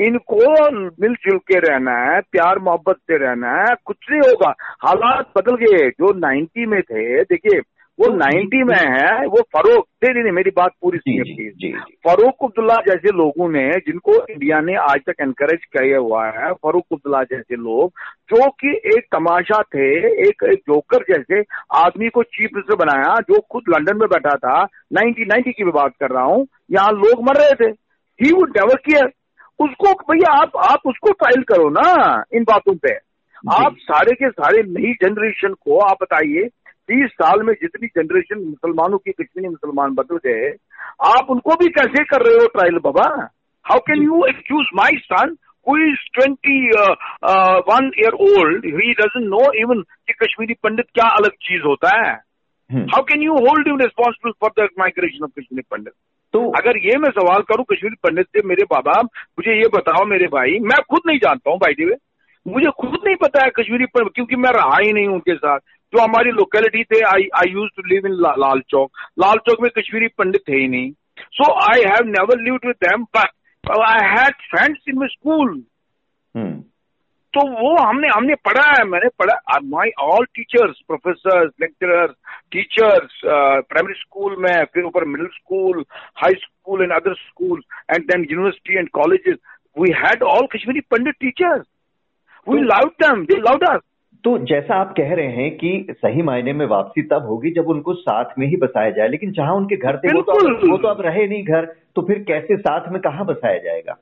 इनको 0.01 0.71
मिलजुल 1.03 1.39
के 1.49 1.59
रहना 1.61 1.97
है 2.03 2.21
प्यार 2.33 2.59
मोहब्बत 2.59 2.97
से 2.97 3.17
रहना 3.19 3.53
है 3.61 3.75
कुछ 3.85 3.97
नहीं 4.11 4.21
होगा। 4.21 4.55
हालात 4.87 5.33
बदल 5.39 5.57
गए। 5.57 5.89
जो 5.91 6.13
90 6.21 6.67
में 6.67 6.81
थे 6.83 7.23
देखिए 7.25 7.61
वो 7.99 8.09
नाइन्टी 8.09 8.63
में 8.63 8.75
है 8.75 9.27
वो 9.27 9.41
फरूक 9.55 9.87
नहीं 10.05 10.23
नहीं 10.23 10.33
मेरी 10.33 10.51
बात 10.51 10.73
पूरी 10.83 10.99
सुनिए 10.99 11.73
फरूक 12.07 12.45
अब्दुल्ला 12.45 12.77
जैसे 12.87 13.13
लोगों 13.17 13.49
ने 13.51 13.65
जिनको 13.87 14.15
इंडिया 14.27 14.61
ने 14.61 14.75
आज 14.83 15.01
तक 15.07 15.21
एनकरेज 15.23 15.65
किया 15.67 15.99
हुआ 15.99 16.25
है 16.27 16.53
फरूक 16.65 16.85
अब्दुल्ला 16.93 17.23
जैसे 17.23 17.57
लोग 17.57 17.93
जो 18.31 18.49
कि 18.61 18.71
एक 18.97 19.05
तमाशा 19.13 19.63
थे 19.75 19.91
एक 20.29 20.45
एक 20.45 20.63
जोकर 20.69 21.05
जैसे 21.11 21.43
आदमी 21.77 22.09
को 22.09 22.23
चीफ 22.23 22.51
मिनिस्टर 22.55 22.85
बनाया 22.85 23.15
जो 23.31 23.41
खुद 23.51 23.63
लंदन 23.69 23.97
में 23.97 24.09
बैठा 24.09 24.37
था। 24.37 24.63
नाइनटीन 24.93 25.29
नाइनटी 25.29 25.53
की 25.53 25.65
भी 25.65 25.71
बात 25.71 25.93
कर 26.01 26.11
रहा 26.11 26.25
हूँ 26.25 26.47
यहाँ 26.71 26.93
लोग 26.93 27.25
मर 27.29 27.37
रहे 27.37 27.55
थे। 27.61 27.71
ही 28.19 28.33
वुड 28.33 28.57
नेवर 28.57 28.77
केयर 28.89 29.13
उसको 29.61 29.93
भैया 30.11 30.33
आप 30.43 30.57
आप 30.65 30.81
उसको 30.87 31.13
ट्रायल 31.13 31.43
करो 31.43 31.69
ना 31.71 31.91
इन 32.35 32.45
बातों 32.45 32.75
पे। 32.77 32.95
आप 33.57 33.77
सारे 33.81 34.15
के 34.15 34.29
सारे 34.31 34.63
नई 34.63 34.93
जनरेशन 35.03 35.55
को 35.55 35.79
आप 35.79 35.97
बताइए 36.03 36.49
तीस 36.91 37.11
साल 37.13 37.43
में 37.43 37.53
जितनी 37.55 37.89
जनरेशन 37.89 38.39
मुसलमानों 38.39 38.99
की 38.99 39.13
कश्मीरी 39.13 39.49
मुसलमान 39.49 39.95
बदल 39.95 40.17
गए 40.27 40.49
आप 41.17 41.31
उनको 41.31 41.55
भी 41.55 41.69
कैसे 41.69 42.05
कर 42.05 42.23
रहे 42.23 42.35
हो 42.35 42.47
trial 42.47 42.79
Baba? 42.85 43.07
How 43.65 43.79
can 43.79 44.03
you 44.03 44.25
excuse 44.29 44.67
my 44.75 44.99
son 45.13 45.37
who 45.69 45.75
is 45.87 46.03
21 46.19 47.91
year 47.97 48.13
old? 48.27 48.63
He 48.77 48.93
doesn't 49.01 49.29
know 49.33 49.47
even 49.63 49.83
कि 50.07 50.13
कश्मीरी 50.13 50.55
पंडित 50.55 50.87
क्या 50.95 51.09
अलग 51.09 51.31
चीज़ 51.43 51.63
होता 51.63 51.91
है। 51.97 52.13
How 52.71 53.03
can 53.03 53.23
you 53.23 53.35
hold 53.35 53.69
you 53.69 53.77
responsible 53.77 54.33
for 54.41 54.51
the 54.59 54.69
migration 54.79 55.25
of 55.25 55.31
Kashmiri 55.31 55.63
Pandit? 55.71 55.93
तो 56.35 56.41
अगर 56.59 56.77
ये 56.79 56.97
मैं 56.99 57.11
सवाल 57.11 57.43
करूँ 57.49 57.65
कश्मीरी 57.71 57.97
पंडित 58.03 58.27
से, 58.27 58.47
मेरे 58.49 58.65
बाबा, 58.71 59.01
मुझे 59.03 59.61
ये 59.61 59.69
बताओ 59.75 60.05
मेरे 60.07 60.27
भाई, 60.35 60.59
मैं 60.63 60.79
खुद 60.91 61.01
नहीं 61.07 61.19
जानता 61.19 61.51
हूँ 61.51 61.59
भाई 61.59 61.85
वे 61.85 61.97
मुझे 62.47 62.71
खुद 62.81 62.99
नहीं 63.05 63.17
पता 63.17 63.45
है 63.45 63.51
कश्मीरी 63.57 63.87
पंडित 63.87 64.13
क्योंकि 64.15 64.37
मैं 64.37 64.51
रहा 64.53 64.77
ही 64.79 64.93
नहीं 64.93 65.09
उनके 65.09 65.35
साथ। 65.35 65.59
जो 65.93 66.03
हमारी 66.03 66.31
लोकेलिटी 66.31 66.83
थे 66.85 67.01
I 67.07 67.27
I 67.39 67.53
use 67.53 67.71
to 67.77 67.83
live 67.89 68.07
in 68.07 68.13
Lal 68.23 68.61
Chowk 68.71 68.91
Lal 69.21 69.39
Chowk 69.49 69.63
में 69.63 69.71
कश्मीरी 69.79 70.09
पंडित 70.19 70.43
थे 70.49 70.57
ही 70.57 70.69
नहीं। 70.69 70.91
So 71.39 71.53
I 71.65 71.83
have 71.87 72.07
never 72.09 72.41
lived 72.43 72.67
with 72.67 72.77
them 72.85 73.05
but 73.17 73.71
I 73.81 74.07
had 74.11 74.35
friends 74.51 74.85
in 74.89 74.99
my 74.99 75.09
school 75.09 75.53
तो 77.35 77.41
वो 77.51 77.77
हमने 77.77 78.09
हमने 78.09 78.35
पढ़ा 78.35 78.71
है 78.79 78.85
मैंने 78.85 79.09
पढ़ा 79.09 79.59
my 79.65 79.91
all 80.03 80.25
teachers 80.25 80.77
professor 80.89 81.45
lecturers 81.47 82.11
teachers 82.53 83.21
primary 83.69 83.95
school 83.95 84.37
में 84.39 84.65
फिर 84.65 84.85
ऊपर 84.85 85.05
middle 85.05 85.27
school 85.27 85.85
high 86.17 86.33
school 86.33 86.83
and 86.83 86.93
other 86.93 87.15
school 87.15 87.63
and 87.91 88.05
then 88.05 88.27
university 88.31 88.79
and 88.79 88.89
colleges 88.89 89.37
we 89.79 89.91
had 89.91 90.23
all 90.23 90.47
Kashmiri 90.47 90.81
Pandit 90.81 91.15
teachers 91.21 91.67
we 92.49 92.61
love 92.61 92.89
them 92.89 93.25
they 93.25 93.37
loved 93.37 93.69
us 93.69 93.81
तो 94.25 94.39
जैसा 94.39 94.75
आप 94.75 94.95
कह 94.97 95.15
रहे 95.15 95.27
हैं 95.27 95.57
कि 95.57 95.87
सही 95.91 96.23
मायने 96.23 96.53
में 96.53 96.67
वापसी 96.67 97.03
तब 97.03 97.23
होगी 97.23 97.51
जब 97.51 97.69
उनको 97.69 97.95
साथ 97.95 98.25
में 98.39 98.47
ही 98.47 98.57
बसाया 98.57 98.91
जाए 98.91 99.09
लेकिन 99.09 99.33
जहाँ 99.33 99.55
उनके 99.55 99.77
घर 99.77 99.97
थे 99.97 100.15
वो 100.15 100.23
तो 100.23 100.69
वो 100.71 100.77
तो 100.79 100.89
अब 100.89 101.01
रहे 101.01 101.27
नहीं 101.27 101.45
घर 101.45 101.77
तो 101.95 102.03
फिर 102.03 102.19
कैसे 102.19 102.57
साथ 102.57 102.93
में 102.93 103.01
कहा 103.01 103.25
बसाया 103.25 103.59
जाएगा? 103.59 103.97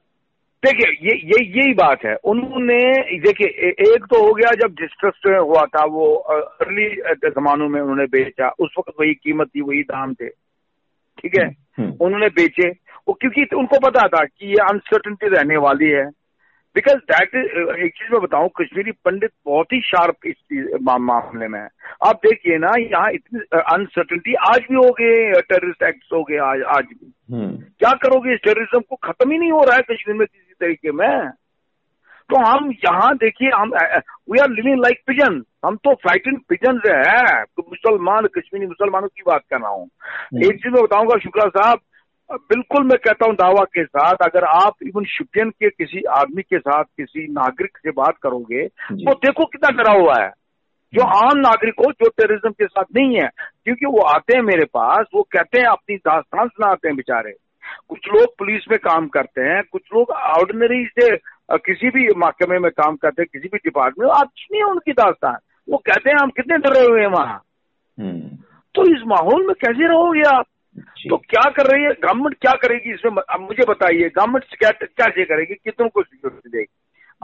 देखिए 0.65 1.11
ये 1.11 1.17
ये 1.17 1.61
यही 1.61 1.75
बात 1.75 2.05
है। 2.05 2.15
उन्होंने 2.25 2.79
देखिए 3.19 3.49
एक 3.95 4.05
तो 4.11 4.27
हो 4.27 4.33
गया 4.35 4.50
जब 4.50 4.75
डिस्ट्रस्ट 4.81 5.27
हुआ 5.27 5.65
था 5.65 5.85
वो 5.85 6.15
अर्ली 6.61 6.88
जमानों 7.31 7.69
में 7.69 7.81
उन्होंने 7.81 8.05
बेचा। 8.05 8.49
उस 8.49 8.75
वक्त 8.79 8.93
वही 9.00 9.15
कीमत 9.15 9.47
थी 9.47 9.61
वही 9.61 9.83
दाम 9.83 10.15
थे। 10.15 10.29
ठीक 11.19 11.38
है? 11.38 11.45
हम्म, 11.45 11.83
हम्म। 11.83 11.97
उन्होंने 12.00 12.27
बेचे। 12.27 12.69
वो 13.09 13.15
क्योंकि 13.15 13.47
उनको 13.57 13.79
पता 13.79 14.09
था 14.09 14.25
कि 14.25 14.47
ये 14.47 14.55
अनसर्टनिटी 14.55 15.29
रहने 15.29 15.57
वाली 15.57 15.88
है। 15.88 16.07
बिकॉज़ 16.75 16.97
दैट 16.97 17.35
एक 17.79 17.93
चीज़ 17.97 18.12
मैं 18.12 18.23
बताऊँ 18.23 18.49
कश्मीरी 18.49 18.91
पंडित 18.91 19.31
बहुत 19.47 19.67
ही 19.73 19.81
शार्प 19.81 20.17
इस 20.27 20.79
मामले 20.83 21.49
में 21.49 21.61
है। 21.61 21.69
आप 22.07 22.17
देखिए 22.17 22.59
ना 22.59 22.71
यहाँ 22.79 23.11
इतनी 23.12 23.41
अनसर्टनिटी 23.59 24.35
आज 24.35 24.59
भी 24.59 24.75
हो 24.75 24.91
गए 25.00 25.33
टेररिस्ट 25.41 25.83
एक्ट 25.83 26.05
हो 26.12 26.23
गए 26.23 26.37
आज 26.37 26.62
आज 26.62 26.85
भी। 26.85 27.12
हम्म। 27.33 27.57
क्या 27.57 27.91
करोगे? 27.91 28.35
इस 28.35 28.41
टेररिज्म 28.45 28.81
को 28.81 28.97
खत्म 28.97 29.31
ही 29.31 29.38
नहीं 29.38 29.53
हो 29.53 29.65
रहा 29.65 29.77
है 29.77 29.83
कश्मीर 29.83 30.17
में 30.17 30.27
किसी 30.27 30.48
तरीके 30.61 30.93
में। 30.93 31.31
तो 32.31 32.38
हम 32.41 32.71
यहाँ 32.85 33.15
देखिए 33.17 33.50
हम 33.50 33.71
we 34.31 34.38
are 34.38 34.49
living 34.50 34.81
like 34.81 35.03
pigeon 35.07 35.43
हम 35.65 35.77
तो 35.77 35.95
फ्लाइटिंग 35.95 36.37
पिजन 36.49 36.81
है 36.87 37.43
मुसलमान 37.61 38.27
कश्मीरी 38.37 38.67
मुसलमानों 38.67 39.09
की 39.09 39.23
बात 39.27 39.43
कर 39.50 39.61
रहा 39.61 39.71
हूँ। 39.71 39.85
हम्म। 39.85 40.45
एक 40.45 40.62
चीज़ 40.62 40.75
मैं 40.75 40.83
बताऊँगा 40.85 41.19
शुक्ला 41.19 41.49
साहब 41.50 41.81
बिल्कुल 42.31 42.85
मैं 42.85 42.99
कहता 42.99 43.27
हूँ 43.27 43.35
दावा 43.35 43.65
के 43.75 43.85
साथ 43.85 44.23
अगर 44.23 44.45
आप 44.45 44.83
इवन 44.83 45.05
शुपियन 45.09 45.50
के 45.50 45.69
किसी 45.71 46.03
आदमी 46.17 46.43
के 46.43 46.59
साथ 46.59 46.85
किसी 46.85 47.27
नागरिक 47.33 47.79
से 47.79 47.91
बात 47.93 48.17
करोगे 48.23 48.67
तो 48.67 49.15
देखो 49.17 49.45
कितना 49.45 49.71
डरा 49.77 49.93
हुआ 49.93 50.23
है। 50.23 50.31
जो 50.93 51.07
आम 51.17 51.38
नागरिक 51.38 51.75
हो 51.79 51.91
जो 51.93 52.09
टेररिज्म 52.11 52.50
के 52.50 52.67
साथ 52.67 52.85
नहीं 52.97 53.17
है 53.17 53.29
क्योंकि 53.65 53.87
वो 53.87 54.03
आते 54.09 54.37
हैं 54.37 54.43
मेरे 54.43 54.65
पास 54.75 55.07
वो 55.15 55.23
कहते 55.33 55.59
हैं 55.59 55.67
अपनी 55.67 55.97
दास्तान 55.97 56.49
सुनाते 56.49 56.88
हैं 56.88 56.97
बेचारे। 56.97 57.33
कुछ 57.88 57.99
लोग 58.09 58.38
पुलिस 58.38 58.62
में 58.71 58.78
काम 58.78 59.09
करते 59.09 59.40
हैं 59.40 59.62
कुछ 59.73 59.83
लोग 59.95 60.11
ऑर्डिनरी 60.11 60.87
से 60.87 61.16
किसी 61.52 61.90
भी 61.90 62.09
महकमे 62.16 62.59
में 62.59 62.71
काम 62.71 62.97
करते 62.97 63.23
हैं 63.23 63.28
किसी 63.33 63.49
भी 63.49 63.59
डिपार्टमेंट 63.59 64.12
में 64.12 64.21
अच्छी 64.21 64.49
नहीं 64.52 64.62
है 64.62 64.71
उनकी 64.71 64.92
दास्तान। 64.92 65.37
वो 65.71 65.76
कहते 65.76 66.11
हैं 66.11 66.16
हम 66.23 66.30
कितने 66.30 66.59
डरे 66.59 66.87
हुए 66.87 67.00
हैं 67.00 67.09
वहाँ? 67.09 67.42
हम्म। 68.00 68.21
तो 68.75 68.97
इस 68.97 69.02
माहौल 69.07 69.47
में 69.47 69.54
कैसे 69.54 69.88
रहोगे 69.88 70.23
आप? 70.23 70.47
तो 70.78 71.16
क्या 71.16 71.50
कर 71.50 71.75
रही 71.75 71.85
है? 71.85 71.90
गवर्नमेंट 71.90 72.35
क्या 72.35 72.52
करेगी 72.52 72.92
इसमें? 72.95 73.23
अब 73.30 73.40
मुझे 73.40 73.64
बताइए 73.68 74.09
गवर्नमेंट 74.09 74.45
क्या 74.45 74.71
क्या 74.71 75.25
करेगी? 75.25 75.54
कितनों 75.54 75.88
को 75.88 76.02
सिक्योरिटी 76.02 76.59
देगी? 76.59 76.75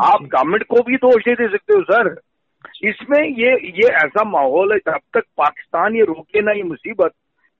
आप 0.01 0.23
गवर्नमेंट 0.23 0.63
को 0.63 0.83
भी 0.83 0.97
दोष 0.97 1.23
नहीं 1.29 1.37
दे 1.37 1.57
सकते 1.57 1.75
हो 1.75 1.83
सर। 1.83 2.21
इसमें 2.85 3.29
ये 3.29 3.51
ये 3.53 3.89
ऐसा 3.89 4.25
माहौल 4.25 4.73
है 4.73 4.79
जब 4.79 4.99
तक 5.15 5.23
पाकिस्तान 5.39 5.97
ये 5.97 6.03
रोके 6.03 6.41
ना 6.41 6.53
ये 6.53 6.63
मुसीबत 6.63 7.11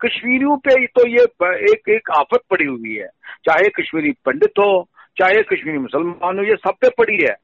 कश्मीरियों 0.01 0.57
पे 0.59 0.75
तो 0.89 1.07
ये 1.09 1.25
एक 1.73 1.89
एक 1.91 2.11
आफत 2.19 2.41
पड़ी 2.51 2.65
हुई 2.65 2.95
है। 2.95 3.07
चाहे 3.47 3.69
कश्मीरी 3.77 4.13
पंडित 4.27 4.59
हो 4.59 4.71
चाहे 5.17 5.43
कश्मीरी 5.51 5.79
मुसलमान 5.79 6.39
हो 6.39 6.45
ये 6.45 6.57
सब 6.59 6.75
पे 6.81 6.89
पड़ी 6.99 7.19
है। 7.23 7.35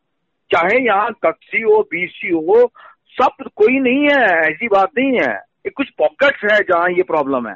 चाहे 0.50 0.84
यहाँ 0.86 1.10
कक्षी 1.24 1.60
हो 1.62 1.80
बीसी 1.90 2.28
हो 2.28 2.66
सब 3.14 3.44
कोई 3.56 3.78
नहीं 3.80 4.02
है 4.04 4.24
ऐसी 4.40 4.68
बात 4.68 4.90
नहीं 4.98 5.18
है। 5.18 5.32
ये 5.66 5.70
कुछ 5.70 5.90
पॉकेट्स 5.98 6.44
है 6.44 6.58
जहाँ 6.60 6.90
ये 6.90 7.02
प्रॉब्लम 7.04 7.48
है। 7.48 7.54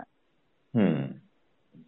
हम्म, 0.75 1.05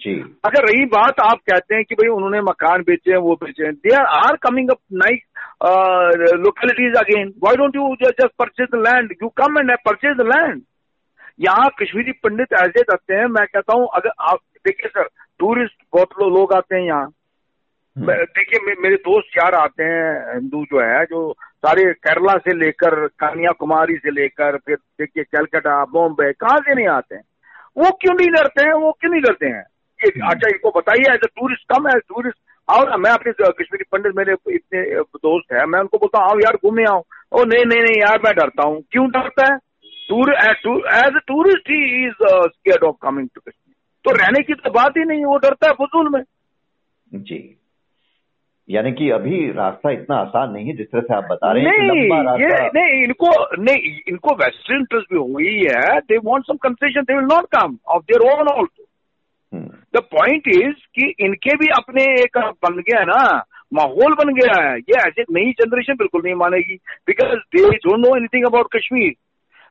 जी। 0.01 0.15
अगर 0.45 0.65
रही 0.65 0.85
बात 0.87 1.21
आप 1.21 1.39
कहते 1.51 1.75
हैं 1.75 1.85
कि 1.85 1.95
भाई 1.95 2.09
उन्होंने 2.09 2.41
मकान 2.43 2.83
बेचे 2.83 3.11
हैं 3.11 3.19
वो 3.19 3.35
बेचे 3.43 3.65
हैं 3.65 3.75
they 3.77 3.95
are 3.97 4.37
coming 4.43 4.71
up 4.71 4.79
nice 5.03 5.21
localities 6.41 6.97
again 6.99 7.33
why 7.45 7.57
don't 7.57 7.77
you 7.77 7.95
just 8.03 8.33
purchase 8.39 8.69
the 8.75 8.83
land 8.87 9.15
you 9.23 9.29
come 9.41 9.59
and 9.59 9.71
purchase 9.87 10.17
the 10.17 10.27
land 10.29 10.63
यहाँ 11.41 11.69
कश्मीरी 11.83 12.13
पंडित 12.13 12.53
ऐसे 12.53 12.83
करते 12.83 13.15
हैं 13.15 13.27
मैं 13.27 13.47
कहता 13.47 13.77
हूँ 13.77 13.89
अगर 13.95 14.11
आप 14.21 14.39
देखिए 14.67 14.89
सर 14.89 15.09
टूरिस्ट 15.39 15.75
बहुत 15.93 16.09
लो, 16.21 16.29
लोग 16.31 16.53
आते 16.53 16.77
हैं 16.77 16.83
यहाँ। 16.83 17.13
हम्म। 17.97 18.13
देखिए 18.13 18.61
मे, 18.67 18.75
मेरे 18.83 18.97
दोस्त 18.97 19.39
यार 19.39 19.55
आते 19.55 19.85
हैं 19.85 20.35
हिंदू 20.35 20.65
जो 20.65 20.81
है 20.81 21.05
जो 21.05 21.33
सारे 21.33 21.93
केरला 21.93 22.37
से 22.39 22.55
लेकर 22.55 23.07
कन्याकुमारी 23.07 23.97
से 23.97 24.11
लेकर 24.11 24.57
फिर 24.57 24.77
देखिए 24.77 25.25
कलकत्ता 25.25 25.85
बॉम्बे 25.85 26.33
कहाँ 26.33 26.59
से 26.59 26.75
नहीं 26.75 26.89
आते 26.89 27.15
हैं? 27.15 27.23
वो 27.77 27.91
क्यों 27.91 28.15
नहीं 28.15 28.29
डरते 28.29 28.63
हैं? 28.63 28.73
वो 28.73 28.93
क्यों 28.93 29.11
नहीं 29.13 29.23
डरते 29.23 29.47
हैं? 29.47 29.65
हम्म। 30.01 30.31
अच्छा 30.31 30.49
इनको 30.49 30.71
बताइए 30.71 31.15
एज 31.15 31.21
टूरिस्ट 31.25 31.75
कम 31.75 31.89
है 31.89 31.99
टूरिस्ट 31.99 32.39
आओ 32.71 32.85
ना 32.85 32.97
मैं 32.97 33.11
अपने 33.11 33.33
कश्मीरी 33.33 33.85
पंडित 33.93 34.13
मेरे 34.17 34.33
इतने 34.33 35.01
दोस्त 35.01 35.53
है 35.53 35.67
मैं 35.67 35.81
उनको 35.81 35.99
बोलता 35.99 36.19
हूँ 36.19 36.31
आओ 36.31 36.39
यार 36.39 36.57
घूमे 36.57 36.85
आओ। 36.85 37.03
ओ 37.33 37.45
नहीं 37.45 37.65
नहीं 37.65 37.83
नहीं 37.83 38.01
यार 38.01 38.19
मैं 38.25 38.35
डरता 38.35 38.69
हूँ। 38.69 38.83
क्यों 38.91 39.11
डरता 39.11 39.53
है? 39.53 39.59
Tour 40.09 40.33
as 40.35 40.67
a 41.07 41.21
tourist 41.29 41.71
he 41.71 41.83
is 42.05 42.25
scared 42.47 42.85
of 42.85 42.97
coming 43.03 43.29
to 43.35 43.41
Kashmir 43.41 43.75
तो 44.05 44.13
रहने 44.17 44.43
की 44.43 44.55
तो 44.55 44.71
बात 44.71 44.97
ही 44.99 45.05
नहीं 45.05 45.25
वो 45.25 45.37
डरता 45.39 45.69
है 45.69 45.75
फजूल 45.81 46.09
में। 46.09 46.23
जी। 47.13 47.39
यानी 48.69 48.93
कि 48.93 49.09
अभी 49.11 49.37
रास्ता 49.53 49.91
इतना 49.91 50.17
आसान 50.17 50.53
नहीं 50.53 50.67
है 50.67 50.77
जिस 50.77 50.87
तरह 50.87 51.01
से 51.01 51.15
आप 51.15 51.25
बता 51.31 51.51
रहे 51.53 51.65
हैं 51.65 51.73
नहीं 51.83 52.01
ये 52.41 52.71
नहीं 52.75 53.03
इनको 53.03 53.31
नहीं 53.63 53.93
इनको 54.09 54.35
वेस्टर्न 54.37 54.79
इंटरेस्ट 54.79 55.13
भी 55.13 55.19
हुई 55.33 55.53
है 55.67 55.99
they 56.01 56.17
want 56.25 56.45
some 56.45 56.57
concession 56.63 57.03
they 57.03 57.15
will 57.15 57.29
not 57.33 57.47
come 57.57 57.77
of 57.89 58.03
their 58.03 58.27
own 58.31 58.49
also 58.55 58.85
the 59.97 60.03
point 60.15 60.49
is 60.49 60.81
कि 60.95 61.13
इनके 61.21 61.57
भी 61.57 61.69
अपने 61.77 62.05
एक 62.23 62.39
बन 62.65 62.81
गया 62.81 62.99
है 63.01 63.07
ना 63.07 63.21
माहौल 63.75 64.15
बन 64.15 64.33
गया 64.35 64.61
है। 64.63 64.77
ये 64.79 64.99
ऐसे 64.99 65.23
नई 65.31 65.53
जनरेशन 65.61 65.95
बिल्कुल 65.95 66.23
नहीं 66.25 66.35
मानेगी 66.41 66.77
because 67.07 67.39
they 67.57 67.69
don't 67.69 68.07
know 68.07 68.17
anything 68.17 68.45
about 68.47 68.67
Kashmir 68.77 69.13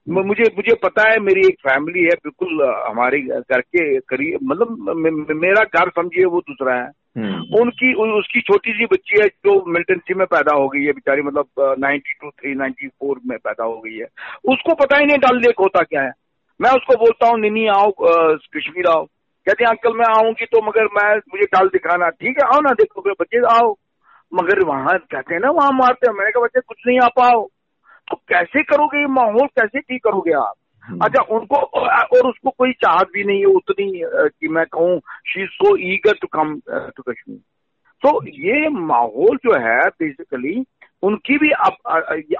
मुझे 0.07 0.43
मुझे 0.43 0.73
पता 0.73 1.09
है 1.09 1.19
मेरी 1.19 1.39
एक 1.39 1.55
फैमिली 1.59 2.03
है 2.03 2.15
बिल्कुल 2.25 2.61
हमारे 2.87 3.19
घर 3.19 3.61
के 3.61 3.99
करीब 3.99 4.39
मतलब 4.43 5.29
मेरा 5.35 5.63
घर 5.63 5.89
समझिए 5.89 6.25
वो 6.25 6.39
दूसरा 6.39 6.75
है। 6.75 6.89
हम्म। 7.17 7.61
उनकी 7.61 7.93
उसकी 8.19 8.41
छोटी 8.41 8.71
सी 8.71 8.85
बच्ची 8.85 9.21
है 9.21 9.27
जो 9.27 9.53
मिलिटेंसी 9.67 10.13
में 10.13 10.25
पैदा 10.27 10.55
हो 10.55 10.67
गई 10.69 10.83
है 10.83 10.91
बेचारी 10.91 11.21
मतलब 11.21 11.75
ninety 11.79 12.13
two 12.21 12.29
three 12.29 12.53
ninety 12.55 12.87
four 12.87 13.19
में 13.27 13.37
पैदा 13.37 13.63
हो 13.63 13.79
गई 13.85 13.97
है। 13.97 14.07
उसको 14.53 14.75
पता 14.75 14.97
ही 14.97 15.05
नहीं 15.05 15.17
डल 15.17 15.37
लेक 15.37 15.59
होता 15.59 15.83
क्या 15.83 16.01
है। 16.01 16.11
मैं 16.59 16.71
उसको 16.71 16.95
बोलता 16.95 17.27
हूँ 17.27 17.39
निनी 17.39 17.65
आओ 17.67 17.91
कश्मीर 17.99 18.87
आओ। 18.89 19.03
कहते 19.47 19.63
हैं 19.63 19.69
अंकल 19.71 19.97
मैं 19.97 20.05
आऊँगी 20.17 20.45
तो 20.45 20.61
मगर 20.67 20.85
मैं 20.93 21.15
मुझे 21.15 21.45
डाल 21.45 21.67
दिखाना। 21.67 22.09
ठीक 22.09 22.37
है 22.37 22.47
आओ 22.47 22.61
ना 22.61 22.71
देखो 22.73 23.01
बच्चे 23.11 23.45
आओ। 23.55 23.75
मगर 24.31 24.65
वहाँ 24.67 24.97
कहते 25.11 25.33
हैं 25.33 25.41
ना 25.41 25.49
वहाँ 25.51 25.71
मारते 25.73 26.09
हैं। 26.09 26.17
मैंने 26.17 26.31
कहा 26.31 26.43
बच्चे 26.43 26.59
कुछ 26.59 26.77
नहीं 26.87 26.99
आ 26.99 27.07
पाओ 27.17 27.47
तो 28.09 28.15
कैसे 28.15 28.63
करोगे 28.63 28.99
ये 28.99 29.05
माहौल? 29.05 29.47
कैसे 29.47 29.79
ठीक 29.79 30.03
करोगे 30.03 30.31
आप? 30.31 30.53
हम्म। 30.89 30.99
अच्छा 31.05 31.21
उनको 31.35 31.55
और 31.55 32.29
उसको 32.29 32.49
कोई 32.49 32.71
चाहत 32.71 33.07
भी 33.13 33.23
नहीं 33.23 33.39
है 33.39 33.45
उतनी 33.45 34.01
कि 34.05 34.47
मैं 34.47 34.65
कहूँ 34.65 34.99
she 35.27 35.45
so 35.45 35.77
eager 35.77 36.13
to 36.13 36.27
come 36.27 36.59
to 36.69 37.03
Kashmir 37.11 37.37
तो 38.03 38.27
ये 38.27 38.69
माहौल 38.69 39.37
जो 39.37 39.59
है 39.59 39.79
बेसिकली 39.79 40.65
उनकी 41.03 41.37
भी 41.37 41.49
अब 41.49 41.77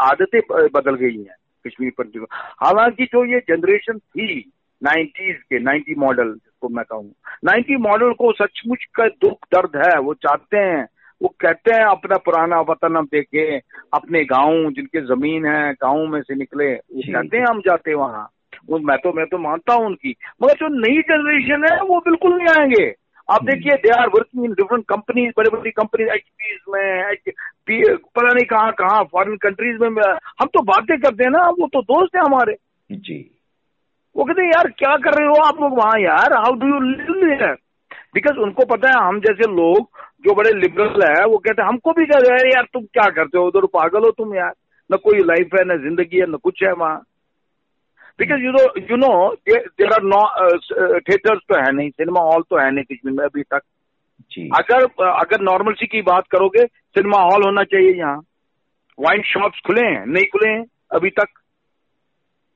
आदतें 0.01 0.39
बदल 0.51 0.95
गई 0.95 1.17
हैं 1.17 1.36
कश्मीर 1.67 1.91
पंडित 1.98 2.27
हालाँकि 2.63 3.05
जो 3.05 3.25
ये 3.25 3.39
जनरेशन 3.39 3.98
थी 3.98 4.51
नाइन्टीज 4.84 5.36
के 5.36 5.60
नाइन्टी 5.60 5.95
मॉडल 5.95 6.34
जिसको 6.34 6.69
मैं 6.69 6.86
कहूँ 6.86 7.12
नाइन्टी 7.45 7.75
मॉडल 7.75 8.13
को 8.13 8.31
सचमुच 8.31 8.86
का 8.95 9.07
दुख 9.07 9.48
दर्द 9.55 9.81
है 9.86 10.00
वो 10.00 10.13
चाहते 10.13 10.57
हैं 10.57 10.88
वो 11.22 11.36
कहते 11.41 11.74
हैं 11.74 11.84
अपना 11.84 12.17
पुराना 12.17 12.60
वतन 12.60 12.95
हम 12.98 13.05
देखे 13.05 13.57
अपने 13.93 14.24
गाँव 14.24 14.72
जिनके 14.72 15.01
ज़मीन 15.01 15.45
है 15.45 15.74
गाँव 15.74 16.05
में 16.07 16.22
से 16.22 16.36
निकले 16.36 16.74
वो 16.74 17.01
कहते 17.13 17.38
हैं 17.38 17.45
हम 17.50 17.60
जाते 17.60 17.93
वहाँ। 17.93 18.29
मैं 18.72 18.98
तो 18.98 19.13
मैं 19.13 19.25
तो 19.25 19.38
मानता 19.38 19.74
हूँ 19.74 19.86
उनकी। 19.86 20.15
मगर 20.43 20.53
जो 20.53 20.67
नई 20.67 21.01
जनरेशन 21.01 21.65
है 21.72 21.81
वो 21.81 22.00
बिल्कुल 22.00 22.38
नहीं 22.38 22.48
आएँगे। 22.60 22.86
आप 23.29 23.41
हम्म। 23.41 23.51
देखिए 23.51 23.74
they 23.75 23.89
are 23.89 24.07
working 24.07 24.45
in 24.45 24.51
different 24.51 24.86
companies 24.86 25.31
बड़ी 25.38 25.50
बड़ी 25.50 25.72
कंपनीज़ 25.72 26.10
एच 26.10 26.24
में 26.69 27.15
पता 27.95 28.27
नहीं 28.27 28.45
कहाँ 28.45 28.72
कहाँ 28.72 29.03
फॉरेन 29.03 29.36
कंट्रीज़ 29.38 29.77
में 29.81 29.89
हम 30.41 30.48
तो 30.48 30.63
बातें 30.63 30.98
करते 31.00 31.24
हैं 31.24 31.31
ना 31.31 31.48
वो 31.50 31.67
तो 31.67 31.81
दोस्त 31.81 32.15
है 32.15 32.22
हमारे। 32.22 32.55
जी। 32.91 33.31
वो 34.15 34.24
कहते 34.24 34.41
हैं 34.41 34.50
यार 34.50 34.67
क्या 34.67 34.95
कर 34.95 35.13
रहे 35.13 35.27
हो 35.27 35.41
आप 35.43 35.62
लोग 35.62 35.77
वहाँ 35.77 36.00
यार? 36.00 36.34
How 36.34 36.53
do 36.53 36.67
you 36.67 36.79
live 37.25 37.55
because 38.13 38.38
उनको 38.38 38.65
पता 38.65 38.89
है 38.89 39.07
हम 39.07 39.19
जैसे 39.19 39.51
लोग 39.51 39.89
जो 40.25 40.34
बड़े 40.36 40.51
लिबरल 40.60 41.03
है 41.03 41.25
वो 41.25 41.38
कहते 41.38 41.62
हैं 41.62 41.70
हमको 41.70 41.91
भी 41.94 42.05
कह 42.05 42.20
रहे 42.22 42.50
यार 42.50 42.67
तुम 42.74 42.84
क्या 42.94 43.10
करते 43.12 43.38
हो? 43.38 43.48
उधर 43.48 43.65
पागल 43.74 44.05
हो 44.05 44.12
तुम 44.13 44.36
यार। 44.36 44.53
न 44.89 44.98
कोई 45.03 45.20
लाइफ 45.24 45.55
है 45.55 45.63
न 45.65 45.77
ज़िंदगी 45.84 46.20
है 46.20 46.25
न 46.29 46.38
कुछ 46.44 46.63
है 46.63 46.72
वहाँ. 46.74 46.98
Because 48.20 48.41
you 48.41 48.51
know 48.51 48.63
you 48.82 48.98
know 48.98 49.13
there 49.50 49.94
are 49.94 50.03
no 50.05 50.22
theatres 51.00 51.41
तो 51.50 51.55
है 51.55 51.72
नहीं 51.72 51.89
सिनेमा 51.91 52.22
हॉल 52.24 52.44
तो 52.50 52.58
है 52.58 52.70
नहीं 52.72 52.84
कश्मीर 52.86 53.13
में 53.13 53.24
अभी 53.25 53.44
तक। 53.44 53.62
जी। 54.32 54.48
अगर 54.58 54.84
अगर 55.05 55.41
नॉर्मलसी 55.44 55.86
की 55.88 56.01
बात 56.03 56.27
करोगे 56.32 56.65
सिनेमा 56.65 57.22
हॉल 57.24 57.44
होना 57.46 57.63
चाहिए 57.65 57.94
यहाँ। 57.94 58.17
वाइन 59.00 59.22
शॉप्स 59.25 59.60
खुले 59.67 59.86
हैं 59.88 60.05
नहीं 60.05 60.25
खुले 60.32 60.50
हैं 60.50 60.63
अभी 60.91 61.10
तक। 61.10 61.27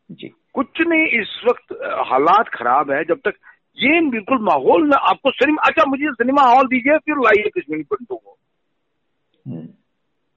जी। 0.09 0.33
कुछ 0.53 0.81
नहीं 0.81 1.07
इस 1.19 1.41
वक्त 1.45 1.73
हालात 2.07 2.49
खराब 2.53 2.91
है। 2.91 3.03
जब 3.05 3.19
तक 3.25 3.33
ये 3.79 3.99
बिल्कुल 4.09 4.39
माहौल 4.41 4.83
में 4.83 4.97
आपको 4.97 5.31
सिनेमा 5.31 5.61
अच्छा 5.67 5.83
मुझे 5.85 6.11
सिनेमा 6.11 6.41
हॉल 6.41 6.67
दीजिए 6.67 6.97
फिर 6.97 7.15
लाइए 7.15 7.49
कश्मीरी 7.49 7.83
पंडितों 7.83 8.15
को। 8.15 8.37
हम्म। 9.45 9.65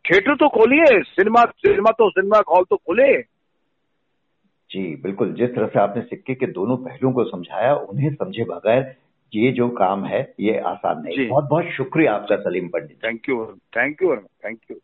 थिएटर 0.05 0.35
तो 0.35 0.49
खोलिए 0.49 1.03
सिनेमा 1.03 1.45
सिनेमा 1.59 1.91
तो 1.91 2.11
सिनेमा 2.11 2.43
हॉल 2.49 2.65
तो 2.71 2.77
खोले। 2.77 3.13
जी 4.71 4.85
बिल्कुल। 4.97 5.33
जिस 5.33 5.51
तरह 5.51 5.67
से 5.67 5.81
आपने 5.81 6.03
सिक्के 6.03 6.35
के 6.35 6.47
दोनों 6.53 6.77
पहलुओं 6.77 7.13
को 7.13 7.25
समझाया 7.25 7.75
उन्हें 7.75 8.15
समझे 8.15 8.45
बगैर 8.45 8.95
ये 9.33 9.53
जो 9.53 9.69
काम 9.69 10.05
है 10.05 10.21
ये 10.41 10.59
आसान 10.59 11.03
नहीं। 11.03 11.29
बहुत 11.29 11.49
बहुत 11.51 11.65
शुक्रिया 11.77 12.15
आपका 12.15 12.37
Salim 12.37 12.69
Pandit 12.69 13.05
thank 13.05 13.29
you 13.29 13.45
thank 13.77 14.03
you 14.03 14.17
thank 14.17 14.59
you 14.71 14.77